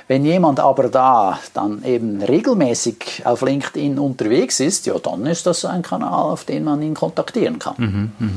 Wenn 0.07 0.25
jemand 0.25 0.59
aber 0.59 0.89
da 0.89 1.39
dann 1.53 1.85
eben 1.85 2.23
regelmäßig 2.23 3.23
auf 3.25 3.43
LinkedIn 3.43 3.99
unterwegs 3.99 4.59
ist, 4.59 4.87
ja, 4.87 4.99
dann 4.99 5.27
ist 5.27 5.45
das 5.47 5.67
ein 5.67 5.83
Kanal, 5.83 6.31
auf 6.33 6.45
den 6.45 6.65
man 6.65 6.81
ihn 6.81 6.95
kontaktieren 6.95 7.59
kann. 7.59 7.75
Mhm, 7.77 8.13
mh. 8.19 8.29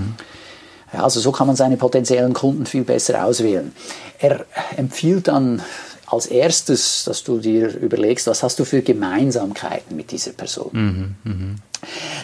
Ja, 0.94 1.04
also 1.04 1.20
so 1.20 1.32
kann 1.32 1.48
man 1.48 1.56
seine 1.56 1.78
potenziellen 1.78 2.34
Kunden 2.34 2.66
viel 2.66 2.84
besser 2.84 3.26
auswählen. 3.26 3.72
Er 4.20 4.46
empfiehlt 4.78 5.28
dann 5.28 5.62
als 6.12 6.26
erstes, 6.26 7.06
dass 7.06 7.24
du 7.24 7.40
dir 7.40 7.74
überlegst, 7.78 8.28
was 8.28 8.44
hast 8.44 8.60
du 8.60 8.66
für 8.66 8.82
Gemeinsamkeiten 8.82 9.96
mit 9.96 10.12
dieser 10.12 10.32
Person. 10.32 10.70
Mhm, 10.74 11.16
mh. 11.24 11.56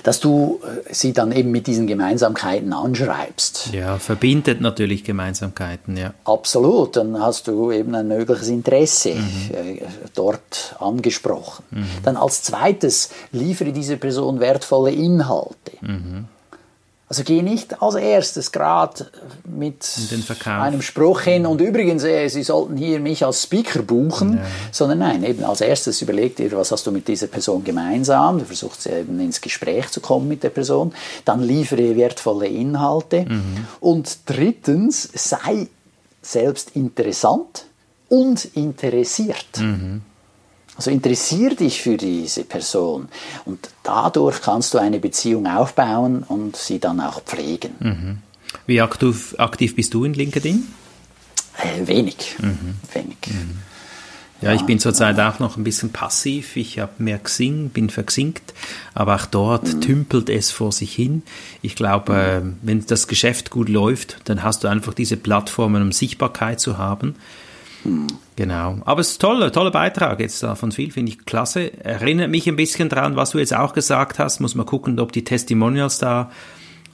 Dass 0.04 0.20
du 0.20 0.60
äh, 0.62 0.94
sie 0.94 1.14
dann 1.14 1.32
eben 1.32 1.52
mit 1.52 1.68
diesen 1.68 1.88
Gemeinsamkeiten 1.88 2.74
anschreibst. 2.74 3.70
Ja, 3.72 3.98
verbindet 3.98 4.60
natürlich 4.60 5.04
Gemeinsamkeiten, 5.04 5.96
ja. 5.96 6.14
Absolut, 6.26 6.98
dann 6.98 7.20
hast 7.22 7.48
du 7.48 7.72
eben 7.72 7.96
ein 7.96 8.10
mögliches 8.10 8.50
Interesse 8.50 9.16
mhm. 9.16 9.56
Äh, 9.56 9.82
dort 10.14 10.76
angesprochen. 10.80 11.64
Mhm. 11.72 11.86
Dann 12.04 12.18
als 12.18 12.44
zweites 12.44 13.10
liefere 13.32 13.72
diese 13.72 13.96
Person 13.96 14.42
wertvolle 14.42 14.92
Inhalte. 14.92 15.72
Also 17.10 17.24
geh 17.24 17.42
nicht 17.42 17.82
als 17.82 17.96
erstes 17.96 18.52
gerade 18.52 19.08
mit 19.46 19.90
einem 20.46 20.82
Spruch 20.82 21.22
hin 21.22 21.46
und 21.46 21.62
übrigens, 21.62 22.04
äh, 22.04 22.28
Sie 22.28 22.44
sollten 22.44 22.76
hier 22.76 23.00
mich 23.00 23.24
als 23.24 23.44
Speaker 23.44 23.82
buchen, 23.82 24.36
ja. 24.36 24.46
sondern 24.74 25.00
nein, 25.00 25.24
eben 25.24 25.46
als 25.46 25.62
erstes 25.62 26.02
überleg 26.02 26.36
dir, 26.36 26.52
was 26.52 26.70
hast 26.70 26.86
du 26.86 26.92
mit 26.92 27.08
dieser 27.08 27.28
Person 27.28 27.64
gemeinsam, 27.64 28.40
du 28.40 28.46
versuchst 28.46 28.88
eben 28.88 29.22
ins 29.22 29.40
Gespräch 29.40 29.90
zu 29.90 30.02
kommen 30.02 30.28
mit 30.28 30.44
der 30.44 30.50
Person, 30.50 30.94
dann 31.24 31.42
liefere 31.42 31.96
wertvolle 31.96 32.48
Inhalte 32.48 33.22
mhm. 33.22 33.68
und 33.80 34.18
drittens, 34.26 35.10
sei 35.14 35.68
selbst 36.22 36.72
interessant 36.76 37.68
und 38.10 38.44
interessiert. 38.54 39.60
Mhm. 39.60 40.02
Also 40.78 40.92
interessier 40.92 41.56
dich 41.56 41.82
für 41.82 41.98
diese 41.98 42.44
Person 42.44 43.10
und 43.46 43.70
dadurch 43.84 44.42
kannst 44.42 44.76
du 44.76 44.78
eine 44.78 45.00
Beziehung 45.00 45.48
aufbauen 45.48 46.24
und 46.24 46.56
sie 46.56 46.80
dann 46.80 47.02
auch 47.02 47.22
pflegen. 47.24 47.74
Mhm. 47.80 48.18
Wie 48.68 48.80
aktiv, 48.80 49.36
aktiv 49.40 49.76
bist 49.76 49.94
du 49.96 50.06
in 50.06 50.14
LinkedIn? 50.14 50.68
Äh, 51.58 51.88
wenig, 51.88 52.36
mhm. 52.40 52.76
wenig. 52.94 53.18
Mhm. 53.28 53.58
Ja, 54.42 54.54
ich 54.54 54.62
bin 54.64 54.78
zurzeit 54.78 55.20
auch 55.20 55.40
noch 55.40 55.58
ein 55.58 55.64
bisschen 55.64 55.92
passiv. 55.92 56.58
Ich 56.58 56.78
habe 56.78 56.92
mehr 57.00 57.18
Xing, 57.18 57.70
bin 57.70 57.90
verxinkt, 57.90 58.54
aber 58.94 59.16
auch 59.16 59.26
dort 59.26 59.74
mhm. 59.74 59.82
tümpelt 59.82 60.30
es 60.30 60.52
vor 60.52 60.72
sich 60.72 60.94
hin. 60.94 61.24
Ich 61.64 61.76
glaube, 61.76 62.44
mhm. 62.44 62.58
wenn 62.62 62.86
das 62.86 63.08
Geschäft 63.08 63.50
gut 63.50 63.68
läuft, 63.68 64.18
dann 64.26 64.44
hast 64.44 64.64
du 64.64 64.68
einfach 64.68 64.94
diese 64.94 65.18
Plattformen, 65.18 65.82
um 65.82 65.92
Sichtbarkeit 65.92 66.60
zu 66.60 66.78
haben. 66.78 67.16
Genau. 68.36 68.78
Aber 68.86 69.02
es 69.02 69.12
ist 69.12 69.22
toll, 69.22 69.50
toller 69.52 69.72
Beitrag 69.72 70.20
jetzt 70.20 70.44
da 70.44 70.56
von 70.56 70.72
viel, 70.72 70.92
finde 70.92 71.12
ich 71.12 71.26
klasse. 71.26 71.84
Erinnert 71.84 72.30
mich 72.30 72.48
ein 72.48 72.56
bisschen 72.56 72.90
daran, 72.90 73.16
was 73.16 73.32
du 73.32 73.40
jetzt 73.40 73.56
auch 73.56 73.74
gesagt 73.74 74.20
hast. 74.20 74.40
Muss 74.40 74.56
man 74.56 74.66
gucken, 74.66 75.00
ob 75.00 75.12
die 75.12 75.24
Testimonials 75.24 75.98
da 75.98 76.32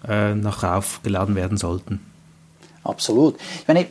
äh, 0.07 0.35
noch 0.35 0.63
aufgeladen 0.63 1.35
werden 1.35 1.57
sollten. 1.57 1.99
Absolut. 2.83 3.35
Ich 3.61 3.67
meine, 3.67 3.85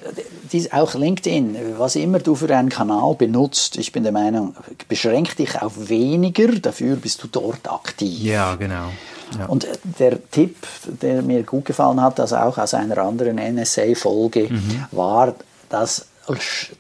auch 0.73 0.95
LinkedIn, 0.95 1.57
was 1.79 1.97
immer 1.97 2.19
du 2.19 2.35
für 2.35 2.55
einen 2.55 2.69
Kanal 2.69 3.15
benutzt, 3.15 3.79
ich 3.79 3.91
bin 3.91 4.03
der 4.03 4.13
Meinung, 4.13 4.55
beschränk 4.87 5.35
dich 5.37 5.61
auf 5.63 5.89
weniger, 5.89 6.49
dafür 6.49 6.97
bist 6.97 7.23
du 7.23 7.29
dort 7.29 7.71
aktiv. 7.71 8.23
Ja, 8.23 8.55
genau. 8.57 8.91
Ja. 9.39 9.47
Und 9.47 9.67
der 9.99 10.19
Tipp, 10.31 10.57
der 11.01 11.23
mir 11.23 11.43
gut 11.43 11.65
gefallen 11.65 12.03
hat, 12.03 12.21
also 12.21 12.37
auch 12.37 12.59
aus 12.59 12.75
einer 12.75 12.99
anderen 12.99 13.37
NSA-Folge, 13.37 14.49
mhm. 14.51 14.85
war, 14.91 15.35
dass 15.71 16.07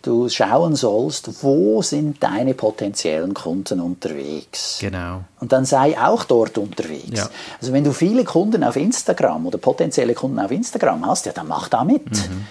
du 0.02 0.28
schauen 0.28 0.76
sollst, 0.76 1.42
wo 1.42 1.82
sind 1.82 2.22
deine 2.22 2.54
potenziellen 2.54 3.34
Kunden 3.34 3.80
unterwegs. 3.80 4.78
Genau. 4.80 5.24
Und 5.40 5.52
dann 5.52 5.64
sei 5.64 5.98
auch 5.98 6.24
dort 6.24 6.58
unterwegs. 6.58 7.18
Ja. 7.18 7.28
Also 7.60 7.72
wenn 7.72 7.84
du 7.84 7.92
viele 7.92 8.24
Kunden 8.24 8.62
auf 8.62 8.76
Instagram 8.76 9.46
oder 9.46 9.58
potenzielle 9.58 10.14
Kunden 10.14 10.38
auf 10.38 10.50
Instagram 10.50 11.06
hast, 11.06 11.26
ja, 11.26 11.32
dann 11.32 11.48
mach 11.48 11.68
da 11.68 11.84
mit. 11.84 12.10
Mhm. 12.10 12.46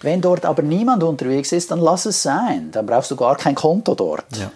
Wenn 0.00 0.20
dort 0.20 0.44
aber 0.44 0.62
niemand 0.62 1.02
unterwegs 1.02 1.52
ist, 1.52 1.70
dann 1.70 1.80
lass 1.80 2.06
es 2.06 2.22
sein. 2.22 2.70
Dann 2.72 2.86
brauchst 2.86 3.10
du 3.10 3.16
gar 3.16 3.36
kein 3.36 3.54
Konto 3.54 3.94
dort. 3.94 4.36
Ja. 4.36 4.50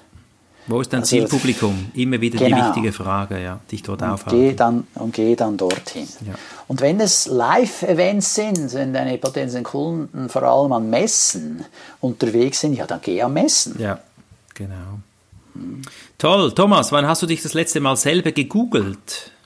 Wo 0.67 0.81
ist 0.81 0.93
dein 0.93 1.01
also, 1.01 1.11
Zielpublikum? 1.11 1.91
Immer 1.95 2.21
wieder 2.21 2.39
genau. 2.39 2.57
die 2.57 2.63
wichtige 2.63 2.93
Frage, 2.93 3.41
ja, 3.41 3.61
dich 3.71 3.83
dort 3.83 4.03
aufhalten. 4.03 4.41
Geh 4.41 4.55
dann, 4.55 4.87
und 4.95 5.15
geh 5.15 5.37
dann 5.37 5.57
dorthin. 5.57 6.09
Ja. 6.27 6.35
Und 6.67 6.81
wenn 6.81 6.99
es 7.01 7.27
Live-Events 7.27 8.35
sind, 8.35 8.75
wenn 8.75 8.93
deine 8.93 9.19
potenziellen 9.19 9.65
Kunden 9.65 10.29
vor 10.29 10.43
allem 10.43 10.73
an 10.73 10.91
Messen 10.91 11.65
unterwegs 12.01 12.61
sind, 12.61 12.75
ja, 12.75 12.87
dann 12.87 13.01
geh 13.01 13.23
am 13.23 13.35
Messen. 13.35 13.77
Ja, 13.79 14.01
genau. 14.55 15.01
Hm. 15.55 15.83
Toll. 16.19 16.53
Thomas, 16.53 16.91
wann 16.91 17.07
hast 17.07 17.23
du 17.23 17.27
dich 17.27 17.43
das 17.43 17.55
letzte 17.55 17.81
Mal 17.81 17.97
selber 17.97 18.33
gegoogelt? 18.33 19.33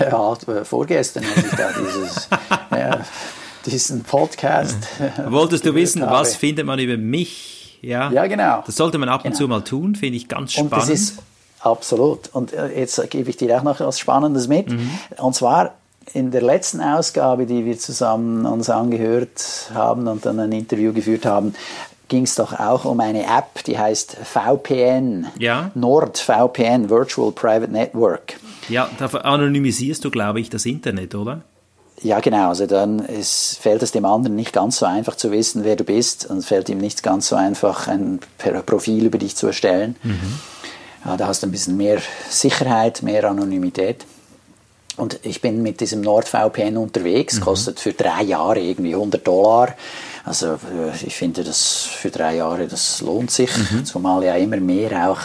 Ja, 0.00 0.34
vorgestern 0.64 1.22
habe 1.22 1.40
ich 1.46 1.54
da 1.54 1.68
dieses... 1.70 2.28
ja, 2.70 3.04
diesen 3.66 4.02
Podcast. 4.02 4.78
Wolltest 5.26 5.66
du 5.66 5.74
wissen, 5.74 6.00
was 6.00 6.34
findet 6.36 6.66
man 6.66 6.78
über 6.78 6.96
mich? 6.96 7.61
Ja, 7.82 8.10
ja 8.10 8.26
genau. 8.26 8.62
Das 8.64 8.76
sollte 8.76 8.96
man 8.98 9.08
ab 9.08 9.24
und 9.24 9.32
genau. 9.32 9.36
zu 9.36 9.48
mal 9.48 9.60
tun, 9.60 9.94
finde 9.94 10.16
ich 10.16 10.28
ganz 10.28 10.52
spannend. 10.52 10.72
Und 10.72 10.78
das 10.78 10.88
ist 10.88 11.18
absolut. 11.60 12.30
Und 12.32 12.52
äh, 12.52 12.78
jetzt 12.78 13.10
gebe 13.10 13.28
ich 13.28 13.36
dir 13.36 13.58
auch 13.58 13.62
noch 13.62 13.80
etwas 13.80 13.98
Spannendes 13.98 14.48
mit. 14.48 14.70
Mhm. 14.70 14.90
Und 15.18 15.34
zwar 15.34 15.74
in 16.14 16.30
der 16.30 16.42
letzten 16.42 16.80
Ausgabe, 16.80 17.46
die 17.46 17.64
wir 17.64 17.78
zusammen 17.78 18.46
uns 18.46 18.70
angehört 18.70 19.70
haben 19.74 20.08
und 20.08 20.24
dann 20.26 20.40
ein 20.40 20.52
Interview 20.52 20.92
geführt 20.92 21.26
haben, 21.26 21.54
ging 22.08 22.24
es 22.24 22.34
doch 22.34 22.58
auch 22.58 22.84
um 22.84 23.00
eine 23.00 23.22
App, 23.22 23.64
die 23.64 23.78
heißt 23.78 24.16
VPN. 24.22 25.26
Ja. 25.38 25.70
NordVPN, 25.74 26.90
Virtual 26.90 27.32
Private 27.32 27.72
Network. 27.72 28.34
Ja, 28.68 28.90
da 28.98 29.06
anonymisierst 29.06 30.04
du, 30.04 30.10
glaube 30.10 30.40
ich, 30.40 30.50
das 30.50 30.66
Internet, 30.66 31.14
oder? 31.14 31.42
Ja, 32.02 32.20
genau. 32.20 32.48
Also 32.48 32.66
dann 32.66 32.98
ist, 32.98 33.58
fällt 33.60 33.82
es 33.82 33.92
dem 33.92 34.04
anderen 34.04 34.34
nicht 34.36 34.52
ganz 34.52 34.78
so 34.78 34.86
einfach 34.86 35.16
zu 35.16 35.30
wissen, 35.30 35.64
wer 35.64 35.76
du 35.76 35.84
bist 35.84 36.26
und 36.26 36.38
es 36.38 36.46
fällt 36.46 36.68
ihm 36.68 36.78
nicht 36.78 37.02
ganz 37.02 37.28
so 37.28 37.36
einfach, 37.36 37.86
ein 37.86 38.20
Profil 38.66 39.06
über 39.06 39.18
dich 39.18 39.36
zu 39.36 39.46
erstellen. 39.46 39.96
Mhm. 40.02 40.38
Ja, 41.04 41.16
da 41.16 41.26
hast 41.28 41.42
du 41.42 41.46
ein 41.46 41.52
bisschen 41.52 41.76
mehr 41.76 42.00
Sicherheit, 42.28 43.02
mehr 43.02 43.28
Anonymität. 43.28 44.04
Und 44.96 45.20
ich 45.22 45.40
bin 45.40 45.62
mit 45.62 45.80
diesem 45.80 46.02
NordVPN 46.02 46.76
unterwegs, 46.76 47.36
mhm. 47.36 47.40
kostet 47.40 47.80
für 47.80 47.92
drei 47.92 48.22
Jahre 48.24 48.60
irgendwie 48.60 48.94
100 48.94 49.26
Dollar. 49.26 49.74
Also 50.24 50.54
äh, 50.54 51.06
ich 51.06 51.16
finde, 51.16 51.44
das 51.44 51.82
für 51.82 52.10
drei 52.10 52.36
Jahre, 52.36 52.66
das 52.66 53.00
lohnt 53.00 53.30
sich, 53.30 53.50
mhm. 53.56 53.84
zumal 53.84 54.22
ja 54.24 54.34
immer 54.34 54.58
mehr 54.58 55.10
auch 55.10 55.20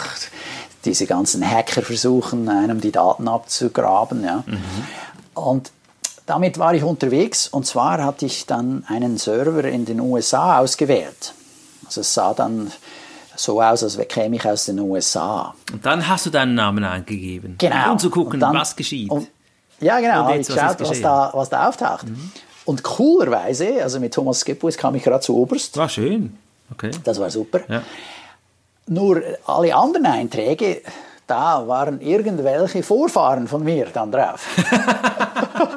diese 0.84 1.06
ganzen 1.06 1.48
Hacker 1.48 1.82
versuchen, 1.82 2.48
einem 2.48 2.80
die 2.80 2.92
Daten 2.92 3.28
abzugraben. 3.28 4.24
Ja. 4.24 4.44
Mhm. 4.46 4.62
Und 5.34 5.70
damit 6.28 6.58
war 6.58 6.74
ich 6.74 6.82
unterwegs 6.82 7.48
und 7.48 7.64
zwar 7.66 8.04
hatte 8.04 8.26
ich 8.26 8.44
dann 8.44 8.84
einen 8.86 9.16
Server 9.16 9.64
in 9.64 9.86
den 9.86 9.98
USA 9.98 10.58
ausgewählt. 10.58 11.32
Also 11.86 12.02
es 12.02 12.12
sah 12.12 12.34
dann 12.34 12.70
so 13.34 13.62
aus, 13.62 13.82
als 13.82 13.98
käme 14.08 14.36
ich 14.36 14.44
aus 14.44 14.66
den 14.66 14.78
USA. 14.78 15.54
Und 15.72 15.86
dann 15.86 16.06
hast 16.06 16.26
du 16.26 16.30
deinen 16.30 16.54
Namen 16.54 16.84
eingegeben. 16.84 17.54
Genau. 17.56 17.92
Um 17.92 17.98
zu 17.98 18.10
gucken, 18.10 18.40
dann, 18.40 18.54
was 18.54 18.76
geschieht. 18.76 19.10
Und, 19.10 19.28
ja, 19.80 20.00
genau. 20.00 20.26
Und 20.26 20.34
jetzt, 20.34 20.50
ich 20.50 20.54
geschaut, 20.54 20.80
was, 20.80 20.90
was, 20.90 21.00
da, 21.00 21.30
was 21.32 21.48
da 21.48 21.68
auftaucht. 21.68 22.06
Mhm. 22.06 22.30
Und 22.66 22.82
coolerweise, 22.82 23.82
also 23.82 23.98
mit 23.98 24.12
Thomas 24.12 24.40
Skipwith 24.40 24.76
kam 24.76 24.94
ich 24.96 25.04
gerade 25.04 25.20
zu 25.20 25.34
Oberst. 25.34 25.78
War 25.78 25.88
schön. 25.88 26.36
Okay. 26.70 26.90
Das 27.04 27.18
war 27.18 27.30
super. 27.30 27.60
Ja. 27.68 27.82
Nur 28.86 29.22
alle 29.46 29.74
anderen 29.74 30.04
Einträge, 30.04 30.82
da 31.28 31.68
waren 31.68 32.00
irgendwelche 32.00 32.82
Vorfahren 32.82 33.46
von 33.46 33.62
mir 33.62 33.86
dann 33.92 34.10
drauf. 34.10 34.40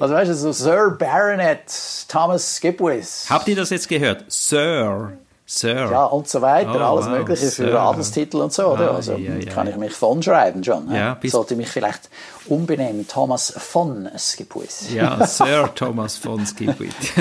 also 0.00 0.14
weißt 0.14 0.30
du, 0.30 0.34
so 0.34 0.52
Sir 0.52 0.96
Baronet 0.98 1.60
Thomas 2.08 2.56
Skipwith. 2.56 3.26
Habt 3.28 3.48
ihr 3.48 3.56
das 3.56 3.70
jetzt 3.70 3.88
gehört? 3.88 4.24
Sir. 4.28 5.12
Sir. 5.44 5.88
Ja, 5.90 6.04
und 6.04 6.28
so 6.28 6.40
weiter, 6.40 6.72
Oh, 6.76 6.94
alles 6.96 7.06
wow, 7.06 7.18
Mögliche 7.18 7.44
für 7.46 7.50
Sir. 7.50 7.78
Adelstitel 7.80 8.36
und 8.38 8.52
so. 8.54 8.68
Oder? 8.68 8.92
Ah, 8.92 8.96
Also 8.96 9.14
ja, 9.16 9.34
ja, 9.34 9.52
kann 9.52 9.66
ich 9.66 9.76
mich 9.76 9.92
von 9.92 10.22
schreiben 10.22 10.64
schon. 10.64 10.90
Ja, 10.90 11.18
Sollte 11.24 11.56
mich 11.56 11.68
vielleicht 11.68 12.08
umbenennen, 12.46 13.06
Thomas 13.06 13.52
von 13.58 14.08
Skipwith. 14.16 14.90
Ja, 14.94 15.26
Sir 15.26 15.68
Thomas 15.74 16.16
von 16.16 16.46
Skipwith. 16.46 16.94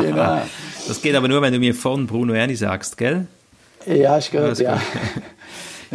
Genau. 0.00 0.42
Das 0.86 1.00
geht 1.00 1.14
aber 1.14 1.28
nur, 1.28 1.40
wenn 1.40 1.54
du 1.54 1.58
mir 1.58 1.74
von 1.74 2.06
Bruno 2.06 2.34
Erni 2.34 2.56
sagst, 2.56 2.98
gell? 2.98 3.26
Ja, 3.86 4.18
ist 4.18 4.30
gut, 4.30 4.58
ja. 4.58 4.78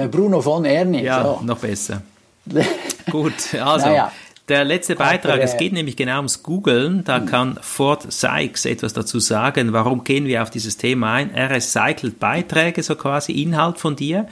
Bruno 0.07 0.41
von 0.41 0.65
Erni. 0.65 1.03
Ja, 1.03 1.23
so. 1.23 1.39
noch 1.43 1.57
besser. 1.59 2.01
Gut, 3.11 3.53
also 3.61 3.87
Naja. 3.87 4.11
der 4.47 4.63
letzte 4.63 4.95
Beitrag, 4.95 5.39
es 5.41 5.53
äh, 5.53 5.57
geht 5.57 5.73
nämlich 5.73 5.95
genau 5.95 6.17
ums 6.17 6.41
Googlen. 6.41 7.03
Da 7.03 7.19
kann 7.19 7.59
Ford 7.61 8.11
Sykes 8.11 8.65
etwas 8.65 8.93
dazu 8.93 9.19
sagen. 9.19 9.73
Warum 9.73 10.03
gehen 10.03 10.25
wir 10.25 10.41
auf 10.41 10.49
dieses 10.49 10.77
Thema 10.77 11.13
ein? 11.13 11.33
Er 11.33 11.49
recycelt 11.49 12.19
Beiträge, 12.19 12.81
so 12.81 12.95
quasi 12.95 13.33
Inhalt 13.33 13.77
von 13.77 13.95
dir. 13.95 14.27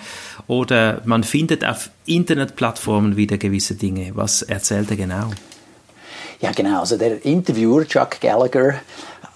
Oder 0.48 1.02
man 1.06 1.24
findet 1.24 1.66
auf 1.66 1.90
Internetplattformen 2.06 3.18
wieder 3.18 3.38
gewisse 3.38 3.76
Dinge. 3.76 4.12
Was 4.16 4.42
erzählt 4.42 4.90
er 4.90 4.98
genau? 4.98 5.32
Ja, 6.40 6.52
genau. 6.52 6.80
Also 6.82 6.98
der 6.98 7.24
Interviewer 7.26 7.86
Chuck 7.86 8.22
Gallagher 8.22 8.76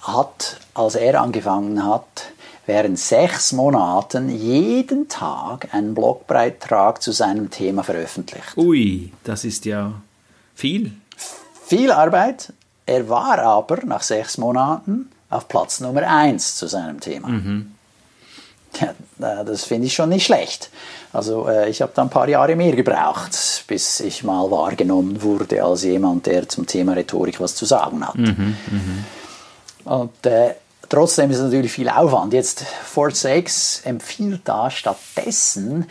hat, 0.02 0.58
als 0.74 0.96
er 0.96 1.22
angefangen 1.22 1.86
hat, 1.86 2.32
während 2.66 3.00
sechs 3.00 3.52
Monaten 3.52 4.30
jeden 4.30 5.08
Tag 5.08 5.74
einen 5.74 5.94
Blogbeitrag 5.94 7.02
zu 7.02 7.12
seinem 7.12 7.50
Thema 7.50 7.84
veröffentlicht. 7.84 8.58
Ui, 8.58 9.12
das 9.24 9.44
ist 9.44 9.66
ja 9.66 9.94
viel. 10.56 10.94
Viel 11.66 11.92
Arbeit. 11.92 12.54
Er 12.86 13.08
war 13.10 13.40
aber 13.40 13.86
nach 13.86 14.04
sechs 14.04 14.38
Monaten 14.38 15.12
auf 15.30 15.48
Platz 15.48 15.80
Nummer 15.80 16.08
eins 16.08 16.56
zu 16.56 16.68
seinem 16.68 17.00
Thema. 17.00 17.30
Ja, 18.80 18.90
äh, 19.42 19.46
das 19.46 19.66
finde 19.66 19.88
ich 19.88 19.94
schon 19.94 20.10
nicht 20.10 20.26
schlecht. 20.26 20.70
Also 21.14 21.48
äh, 21.48 21.70
ich 21.70 21.82
habe 21.82 21.92
da 21.94 22.04
ein 22.04 22.10
paar 22.10 22.30
Jahre 22.30 22.56
mehr 22.56 22.76
gebraucht, 22.76 23.66
bis 23.68 24.00
ich 24.00 24.24
mal 24.24 24.50
wahrgenommen 24.50 25.22
wurde 25.22 25.64
als 25.64 25.84
jemand, 25.84 26.26
der 26.26 26.48
zum 26.48 26.66
Thema 26.66 26.94
Rhetorik 26.94 27.40
was 27.40 27.56
zu 27.56 27.66
sagen 27.66 28.08
hat. 28.08 28.16
Und 29.84 30.26
äh, 30.26 30.56
trotzdem 30.92 31.32
ist 31.32 31.38
es 31.38 31.44
natürlich 31.46 31.72
viel 31.72 31.90
Aufwand. 31.90 32.34
Jetzt 32.34 32.64
Fort 32.84 33.16
Sakes 33.16 33.82
empfiehlt 33.84 34.42
da 34.44 34.70
stattdessen 34.70 35.88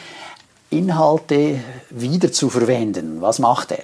Inhalte 0.71 1.59
wieder 1.91 2.31
zu 2.31 2.49
verwenden. 2.51 3.21
Was 3.21 3.41
macht 3.41 3.73
er? 3.73 3.83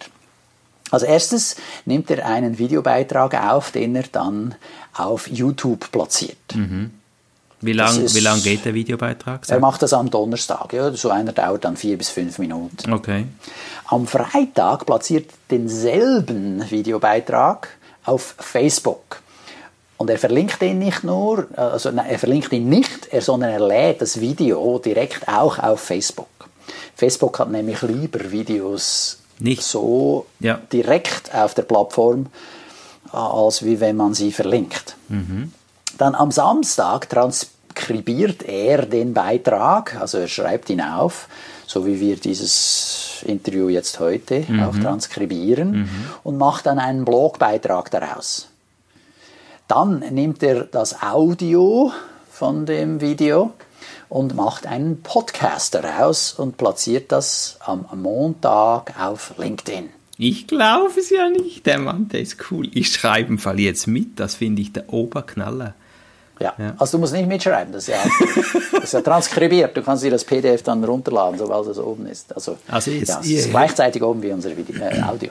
Als 0.93 1.03
erstes 1.03 1.57
nimmt 1.85 2.09
er 2.13 2.25
einen 2.25 2.59
Videobeitrag 2.59 3.35
auf, 3.35 3.73
den 3.73 3.97
er 3.97 4.05
dann 4.13 4.55
auf 4.95 5.27
YouTube 5.27 5.91
platziert. 5.91 6.37
Wie 7.61 7.73
ist- 8.05 8.15
wie 8.15 8.21
lang 8.21 8.41
geht 8.43 8.65
der 8.65 8.75
Videobeitrag? 8.75 9.49
Er 9.49 9.59
macht 9.59 9.83
das 9.83 9.93
am 9.93 10.11
Donnerstag. 10.11 10.73
Ja, 10.73 10.93
so 10.93 11.11
einer 11.11 11.33
dauert 11.33 11.65
dann 11.65 11.77
vier 11.77 11.99
bis 11.99 12.11
fünf 12.11 12.39
Minuten. 12.39 12.93
Okay. 12.93 13.27
Am 13.87 14.07
Freitag 14.07 14.87
platziert 14.87 15.31
denselben 15.51 16.71
Videobeitrag 16.71 17.69
auf 18.05 18.37
Facebook. 18.39 19.23
Und 19.99 20.11
er 20.11 20.19
verlinkt 20.19 20.63
ihn 20.63 20.79
nicht 20.79 21.05
nur, 21.05 21.47
also 21.57 21.91
nein, 21.91 22.07
er 22.07 22.19
verlinkt 22.19 22.53
ihn 22.53 22.69
nicht, 22.69 23.09
er, 23.11 23.23
sondern 23.23 23.51
er 23.51 23.67
lädt 23.67 24.03
das 24.03 24.21
Video 24.21 24.79
direkt 24.79 25.27
auch 25.27 25.59
auf 25.59 25.81
Facebook. 25.81 26.29
Facebook 26.95 27.39
hat 27.39 27.51
nämlich 27.51 27.81
lieber 27.83 28.31
Videos 28.31 29.19
Nicht. 29.39 29.63
so 29.63 30.27
Ja. 30.41 30.61
direkt 30.73 31.35
auf 31.35 31.55
der 31.55 31.63
Plattform, 31.63 32.27
äh, 33.13 33.17
als 33.17 33.65
wie 33.65 33.81
wenn 33.81 33.97
man 33.97 34.13
sie 34.15 34.33
verlinkt. 34.33 34.97
Dann 35.99 36.15
am 36.15 36.31
Samstag 36.31 37.09
transkribiert 37.09 38.43
er 38.43 38.85
den 38.85 39.15
Beitrag, 39.15 39.97
also 39.99 40.19
er 40.19 40.29
schreibt 40.29 40.69
ihn 40.69 40.83
auf, 40.83 41.29
so 41.67 41.87
wie 41.87 42.01
wir 42.01 42.17
dieses 42.17 43.23
Interview 43.25 43.69
jetzt 43.71 43.99
heute 43.99 44.45
auch 44.63 44.77
transkribieren 44.79 45.89
und 46.23 46.37
macht 46.37 46.67
dann 46.67 46.79
einen 46.79 47.05
Blogbeitrag 47.05 47.91
daraus. 47.91 48.49
Dann 49.69 49.99
nimmt 49.99 50.45
er 50.45 50.65
das 50.65 51.03
Audio 51.03 51.91
von 52.31 52.67
dem 52.67 53.01
Video 53.01 53.53
und 54.09 54.37
macht 54.37 54.65
einen 54.65 55.03
Podcast 55.03 55.75
daraus 55.75 56.35
und 56.35 56.57
platziert 56.57 57.11
das 57.11 57.59
am 57.65 57.85
Montag 57.97 58.95
auf 59.01 59.35
LinkedIn. 59.39 59.89
Ich 60.19 60.47
glaube 60.47 60.93
es 60.97 61.11
ja 61.11 61.29
nicht. 61.29 61.67
Der 61.67 61.79
Mann, 61.79 62.09
der 62.09 62.21
ist 62.21 62.51
cool. 62.51 62.69
Ich 62.75 62.93
schreibe 62.93 63.31
im 63.31 63.39
Fall 63.39 63.59
jetzt 63.59 63.89
mit. 63.89 64.21
Das 64.21 64.37
finde 64.37 64.63
ich 64.63 64.73
der 64.73 64.93
Oberknaller. 64.93 65.75
Ja. 66.39 66.53
also 66.79 66.97
du 66.97 67.01
musst 67.01 67.13
nicht 67.15 67.27
mitschreiben, 67.27 67.73
das 67.73 67.89
ist, 67.89 67.95
ja, 67.95 67.99
das 68.73 68.85
ist 68.85 68.93
ja 68.93 69.01
transkribiert. 69.01 69.77
Du 69.77 69.83
kannst 69.83 70.05
dir 70.05 70.11
das 70.11 70.23
PDF 70.25 70.63
dann 70.63 70.85
runterladen, 70.85 71.39
sobald 71.39 71.67
es 71.69 71.79
oben 71.79 72.07
ist. 72.07 72.35
Also, 72.35 72.59
Also 72.69 72.91
jetzt- 72.91 73.09
ja, 73.09 73.21
es 73.21 73.27
ist 73.27 73.51
gleichzeitig 73.51 74.03
oben 74.03 74.23
wie 74.23 74.33
unser 74.33 74.55
Video, 74.57 74.77
äh, 74.83 75.01
Audio. 75.03 75.31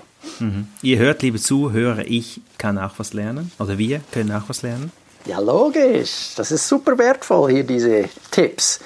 Ihr 0.82 0.98
hört, 0.98 1.22
liebe 1.22 1.40
Zuhörer, 1.40 2.04
ich 2.06 2.42
kann 2.58 2.78
auch 2.80 2.94
was 2.98 3.14
lernen. 3.14 3.52
Oder 3.60 3.78
wir 3.78 4.02
können 4.12 4.32
auch 4.32 4.44
was 4.48 4.64
lernen. 4.64 4.92
Ja, 5.26 5.40
logisch. 5.40 6.34
Das 6.36 6.52
ist 6.52 6.68
super 6.68 6.98
wertvoll, 6.98 7.52
hier 7.52 7.64
diese 7.64 8.06
Tipps. 8.32 8.80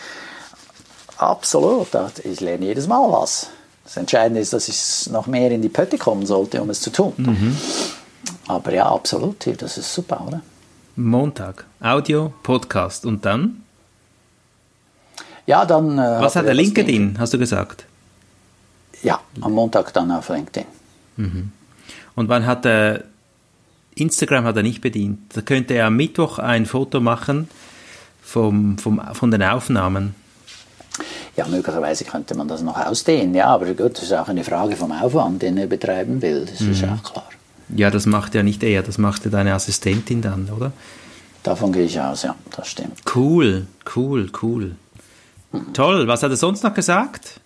Absolut. 1.18 1.88
Ich 2.24 2.40
lerne 2.40 2.66
jedes 2.66 2.88
Mal 2.88 3.12
was. 3.12 3.48
Das 3.84 3.98
Entscheidende 3.98 4.40
ist, 4.42 4.54
dass 4.54 4.68
ich 4.68 5.12
noch 5.12 5.28
mehr 5.28 5.50
in 5.52 5.62
die 5.62 5.70
Pötte 5.70 5.98
kommen 5.98 6.26
sollte, 6.26 6.62
um 6.62 6.70
es 6.70 6.80
zu 6.82 6.92
tun. 6.92 7.14
Aber 8.48 8.74
ja, 8.74 8.86
absolut. 8.86 9.44
hier, 9.44 9.56
Das 9.56 9.78
ist 9.78 9.94
super, 9.94 10.24
oder? 10.28 10.42
Montag. 11.00 11.66
Audio, 11.80 12.34
Podcast. 12.44 13.06
Und 13.06 13.24
dann? 13.26 13.64
Ja, 15.46 15.66
dann. 15.66 15.98
Äh, 15.98 16.02
Was 16.20 16.36
hat 16.36 16.44
er 16.44 16.54
der 16.54 16.56
das 16.56 16.64
LinkedIn, 16.64 17.18
hast 17.18 17.34
du 17.34 17.38
gesagt? 17.38 17.86
Ja, 19.02 19.22
am 19.40 19.54
Montag 19.54 19.94
dann 19.94 20.12
auf 20.12 20.28
LinkedIn. 20.28 20.66
Und 22.16 22.30
wann 22.30 22.46
hat 22.46 22.66
er 22.66 23.06
Instagram 23.96 24.44
hat 24.44 24.58
er 24.58 24.64
nicht 24.64 24.82
bedient. 24.82 25.20
Da 25.36 25.42
könnte 25.42 25.74
er 25.74 25.88
am 25.88 25.96
Mittwoch 25.96 26.38
ein 26.40 26.66
Foto 26.66 27.00
machen 27.00 27.50
vom, 28.22 28.78
vom, 28.78 29.02
von 29.14 29.32
den 29.32 29.44
Aufnahmen. 29.44 30.16
Ja, 31.38 31.48
möglicherweise 31.48 32.04
könnte 32.04 32.36
man 32.36 32.50
das 32.50 32.62
noch 32.62 32.78
ausdehnen, 32.78 33.34
ja, 33.34 33.46
aber 33.46 33.68
gut, 33.68 33.96
das 33.96 34.04
ist 34.04 34.14
auch 34.14 34.28
eine 34.28 34.44
Frage 34.44 34.76
vom 34.76 34.92
Aufwand, 34.92 35.42
den 35.42 35.58
er 35.58 35.68
betreiben 35.68 36.22
will, 36.22 36.46
das 36.46 36.60
ist 36.60 36.84
auch 36.84 37.02
klar. 37.04 37.30
Ja, 37.76 37.92
das 37.92 38.06
macht 38.06 38.36
ja 38.36 38.44
nicht 38.44 38.64
er, 38.64 38.82
das 38.84 38.98
macht 38.98 39.26
ja 39.26 39.32
deine 39.32 39.54
Assistentin 39.54 40.22
dann, 40.22 40.50
oder? 40.50 40.72
Davon 41.44 41.72
gehe 41.72 41.86
ich 41.86 42.00
aus, 42.00 42.24
ja, 42.24 42.36
das 42.56 42.68
stimmt. 42.68 43.00
Cool, 43.16 43.68
cool, 43.96 44.30
cool. 44.42 44.76
Toll, 45.74 46.08
was 46.08 46.22
hat 46.24 46.32
er 46.32 46.38
sonst 46.38 46.64
noch 46.64 46.74
gesagt? 46.74 47.40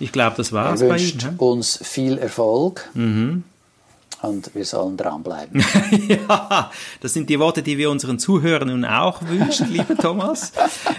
Ich 0.00 0.12
glaube, 0.12 0.36
das 0.36 0.48
Er 0.50 0.54
war's 0.54 0.80
bei 0.80 0.90
wünscht 0.90 1.24
ihm. 1.24 1.36
uns 1.38 1.78
viel 1.82 2.18
Erfolg 2.18 2.88
und 2.94 3.44
wir 4.54 4.64
sollen 4.64 4.96
dranbleiben. 4.96 5.62
ja, 6.08 6.70
das 7.00 7.12
sind 7.12 7.28
die 7.30 7.38
Worte, 7.38 7.62
die 7.62 7.78
wir 7.78 7.90
unseren 7.90 8.18
Zuhörern 8.18 8.68
nun 8.68 8.84
auch 8.84 9.22
wünschen, 9.22 9.70
lieber 9.72 9.96
Thomas. 10.00 10.52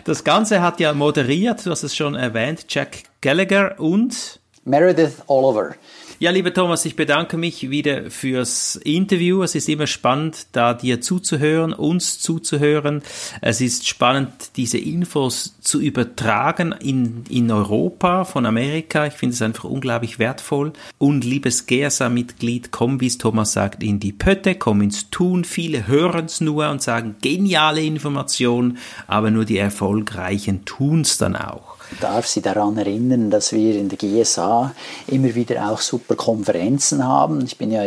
Das 0.05 0.23
Ganze 0.23 0.62
hat 0.62 0.79
ja 0.79 0.93
moderiert, 0.93 1.65
du 1.65 1.71
hast 1.71 1.84
es 1.84 1.95
schon 1.95 2.15
erwähnt, 2.15 2.65
Jack 2.69 3.03
Gallagher 3.21 3.75
und 3.79 4.38
Meredith 4.69 5.23
Oliver. 5.25 5.75
Ja, 6.21 6.32
lieber 6.32 6.53
Thomas, 6.53 6.84
ich 6.84 6.97
bedanke 6.97 7.38
mich 7.38 7.69
wieder 7.69 8.12
fürs 8.12 8.75
Interview. 8.75 9.41
Es 9.41 9.55
ist 9.55 9.69
immer 9.69 9.88
spannend, 9.88 10.47
da 10.51 10.73
dir 10.73 10.99
zuzuhören, 10.99 11.71
uns 11.71 12.19
zuzuhören. 12.19 13.01
Es 13.41 13.62
ist 13.62 13.88
spannend, 13.88 14.32
diese 14.58 14.77
Infos 14.77 15.55
zu 15.62 15.79
übertragen 15.79 16.76
in, 16.82 17.24
in 17.30 17.49
Europa, 17.49 18.26
von 18.26 18.45
Amerika. 18.45 19.07
Ich 19.07 19.13
finde 19.13 19.34
es 19.34 19.41
einfach 19.41 19.63
unglaublich 19.63 20.20
wertvoll. 20.20 20.74
Und 20.97 21.24
liebes 21.24 21.67
GERSA-Mitglied, 21.67 22.70
komm, 22.70 22.99
wie 22.99 23.07
es 23.07 23.17
Thomas 23.17 23.53
sagt, 23.53 23.82
in 23.82 24.01
die 24.01 24.11
Pötte, 24.11 24.55
komm 24.55 24.82
ins 24.82 25.09
Tun. 25.09 25.45
Viele 25.45 25.88
hören 25.88 26.26
es 26.26 26.41
nur 26.41 26.70
und 26.70 26.82
sagen 26.82 27.15
geniale 27.22 27.82
Information, 27.82 28.78
aber 29.07 29.32
nur 29.32 29.45
die 29.45 29.57
Erfolgreichen 29.57 30.65
tun 30.65 31.01
es 31.01 31.17
dann 31.17 31.38
auch 31.38 31.78
darf 31.99 32.27
Sie 32.27 32.41
daran 32.41 32.77
erinnern, 32.77 33.29
dass 33.29 33.51
wir 33.51 33.75
in 33.75 33.89
der 33.89 33.97
GSA 33.97 34.73
immer 35.07 35.35
wieder 35.35 35.69
auch 35.69 35.81
super 35.81 36.15
Konferenzen 36.15 37.05
haben. 37.05 37.43
Ich 37.45 37.57
bin 37.57 37.71
ja 37.71 37.83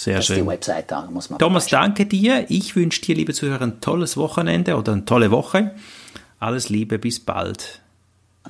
sehr 0.00 0.16
das 0.16 0.26
schön. 0.26 0.36
Ist 0.36 0.42
die 0.42 0.48
Website 0.48 0.90
da, 0.90 1.08
muss 1.10 1.28
man 1.28 1.38
Thomas, 1.38 1.66
danke 1.66 2.06
dir. 2.06 2.46
Ich 2.48 2.74
wünsche 2.74 3.02
dir, 3.02 3.14
liebe 3.14 3.34
Zuhörer, 3.34 3.62
ein 3.62 3.80
tolles 3.80 4.16
Wochenende 4.16 4.76
oder 4.76 4.92
eine 4.92 5.04
tolle 5.04 5.30
Woche. 5.30 5.74
Alles 6.38 6.70
Liebe, 6.70 6.98
bis 6.98 7.20
bald. 7.20 7.80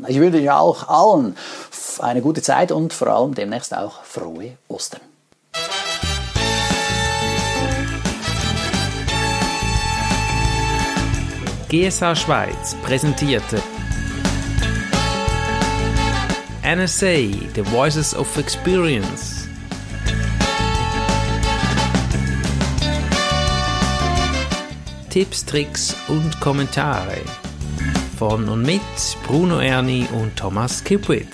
Ich 0.07 0.19
wünsche 0.21 0.39
ja 0.39 0.59
auch 0.59 0.89
allen 0.89 1.35
eine 1.99 2.23
gute 2.23 2.41
Zeit 2.41 2.71
und 2.71 2.93
vor 2.93 3.09
allem 3.09 3.35
demnächst 3.35 3.77
auch 3.77 4.05
frohe 4.05 4.57
Ostern. 4.69 5.01
GSA 11.69 12.17
Schweiz 12.17 12.77
präsentierte 12.83 13.61
NSA, 16.63 17.17
The 17.55 17.65
Voices 17.65 18.15
of 18.15 18.37
Experience. 18.37 19.40
Tipps, 25.11 25.45
Tricks 25.45 25.97
und 26.07 26.41
Kommentare 26.41 27.19
von 28.17 28.49
und 28.49 28.63
mit 28.63 28.81
Bruno 29.27 29.59
Erni 29.59 30.07
und 30.13 30.37
Thomas 30.37 30.85
Kipwit. 30.85 31.27